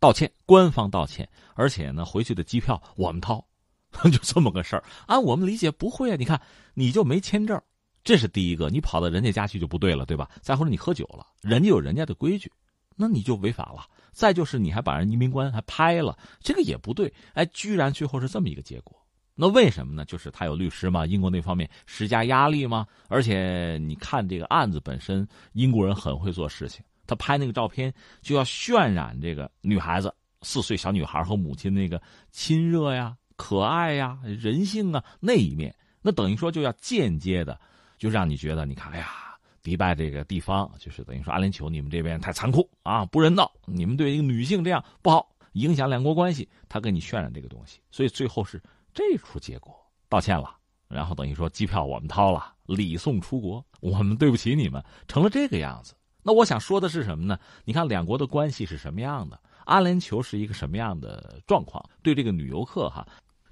[0.00, 3.44] 道歉，官方道歉，而且呢，回去的机票我们掏，
[4.10, 4.82] 就这么个事儿。
[5.06, 6.40] 按我们理解不会啊，你看
[6.74, 7.60] 你就没签证，
[8.02, 10.28] 这是第一个，你跑到人家家去就不对了，对吧？
[10.42, 12.50] 再或者你喝酒了，人家有人家的规矩。
[12.98, 13.86] 那你就违法了。
[14.12, 17.12] 再就是你还把人移民官还拍了，这个也不对。
[17.34, 19.00] 哎，居然最后是这么一个结果。
[19.36, 20.04] 那为什么呢？
[20.04, 22.84] 就是他有律师嘛，英国那方面施加压力嘛。
[23.06, 26.84] 而且你看这个案子本身，英国人很会做事情。
[27.06, 35.72] 他拍那个照片就要渲染这个女孩子四岁小女孩和母亲那个亲热呀、可爱呀、人性啊那一面。
[36.02, 37.60] 那等于说就要间接的
[37.96, 39.27] 就让你觉得，你看，哎呀。
[39.62, 46.48] 迪拜这个地方，就是等于说阿联酋，你们这边太残酷啊，不人道，你们对一个女性这样不好，影响两国关系。
[46.68, 48.62] 他跟你渲染这个东西，所以最后是
[48.94, 49.74] 这出结果，
[50.08, 50.56] 道歉了，
[50.88, 55.94] 然后等于说机票我们掏了，礼送出国，我们对不起你们，成了这个样子。
[56.22, 57.38] 那我想说的是什么呢？
[57.64, 59.40] 你看两国的关系是什么样的？
[59.64, 61.82] 阿联酋是一个什么样的状况？
[62.02, 63.06] 对这个女游客哈，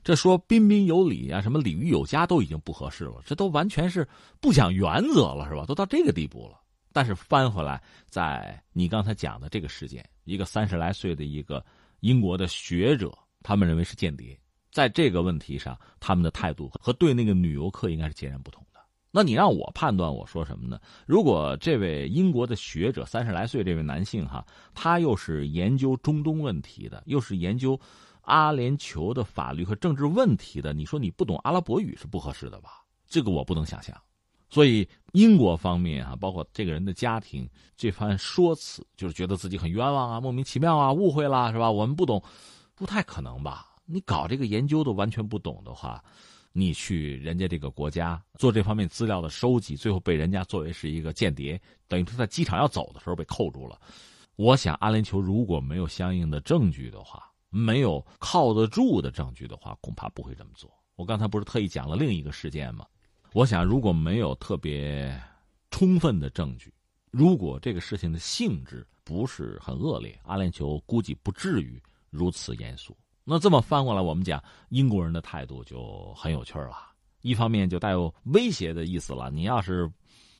[0.07, 4.07] 这说彬彬有礼啊，什么礼遇有加都已经不合适了，这都完全是
[4.41, 5.67] 不讲原则了，是吧？
[5.67, 6.61] 都到这个地步了。
[6.93, 11.61] 但是翻回来，在你刚才讲的这个事件，一个三十来岁的一个
[12.03, 14.39] 英国的学者，他们认为是间谍，
[14.71, 18.79] 在这个问题上，他们的态度和对那个女游客应该是截然不同的。
[19.11, 20.79] 那你让我判断，我说什么呢？
[21.05, 27.77] 如果这位英国的学者三十来岁这位男性哈，他又是研究中东问题的，又是研究
[28.27, 32.85] 阿联酋的法律和政治问题的，你说你不懂阿拉伯语是不合适的吧？
[33.09, 33.97] 这个我不能想象。
[34.49, 41.71] 所以英国方面啊，包括这个人的家庭，这番说辞就是觉得自己很冤枉啊，莫名其妙啊，误会了是吧？
[41.71, 42.23] 我们不懂，
[42.75, 43.75] 不太可能吧？
[43.87, 46.03] 你搞这个研究都完全不懂的话，
[46.53, 53.79] 你去人家这个国家做这方面资料的收集，最后被人家作为是一个间谍，等于他在机场要走的时候被扣住了。
[54.37, 60.71] 我想阿联酋如果没有相应的证据的话，没有靠得住的证据的话，恐怕不会这么做。
[60.97, 62.87] 我刚才不是特意讲了另一个事件吗？
[63.33, 65.21] 我想，如果没有特别
[65.71, 66.73] 充分的证据，
[67.11, 72.97] 如果这个事情的性质不是很恶劣，阿联酋估计不至于如此严肃。
[73.25, 76.77] 那这么翻过来，我们讲英国人的态度就很有趣了。
[77.21, 79.91] 一方面就带有威胁的意思了，你要是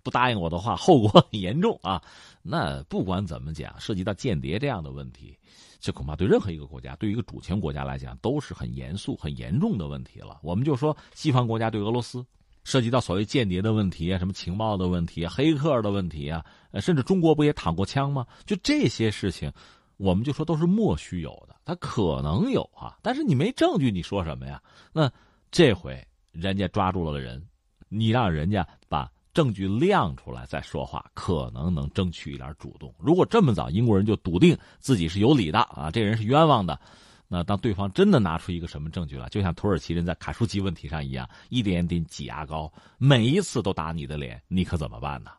[0.03, 2.01] 不答应我的话，后果 很严重啊。
[2.43, 5.37] 那不管怎么讲，涉及到间谍这样的问题，
[5.81, 10.41] 这恐怕对任何一个国家，对于一个主权国家来讲，都是很严肃、很严重的问题了。
[10.43, 12.25] 我们就说西方国家对俄罗斯。
[12.65, 16.45] 涉及到所谓间谍的问题啊，什么情报的问题，黑客的问题啊，
[16.81, 18.27] 甚至中国不也躺过枪吗？
[18.45, 19.53] 就这些事情，
[19.99, 24.61] 我们就说都是莫须有的，他可能有啊，但是你没证据，你说什么呀？
[24.93, 25.09] 那
[25.53, 27.41] 这回人家抓住了人，
[27.89, 32.95] 你让人家把证据亮出来再说话，可能能争取一点主动。
[32.99, 36.81] 如果这么早，英国人就笃定自己是有理的啊，这人是冤枉的。
[37.29, 45.31] 那当对方真的拿出一个什么证据来，就像土耳其人在卡舒吉问题上一样，一点点挤牙膏，每一次都打你的脸，你可怎么办呢？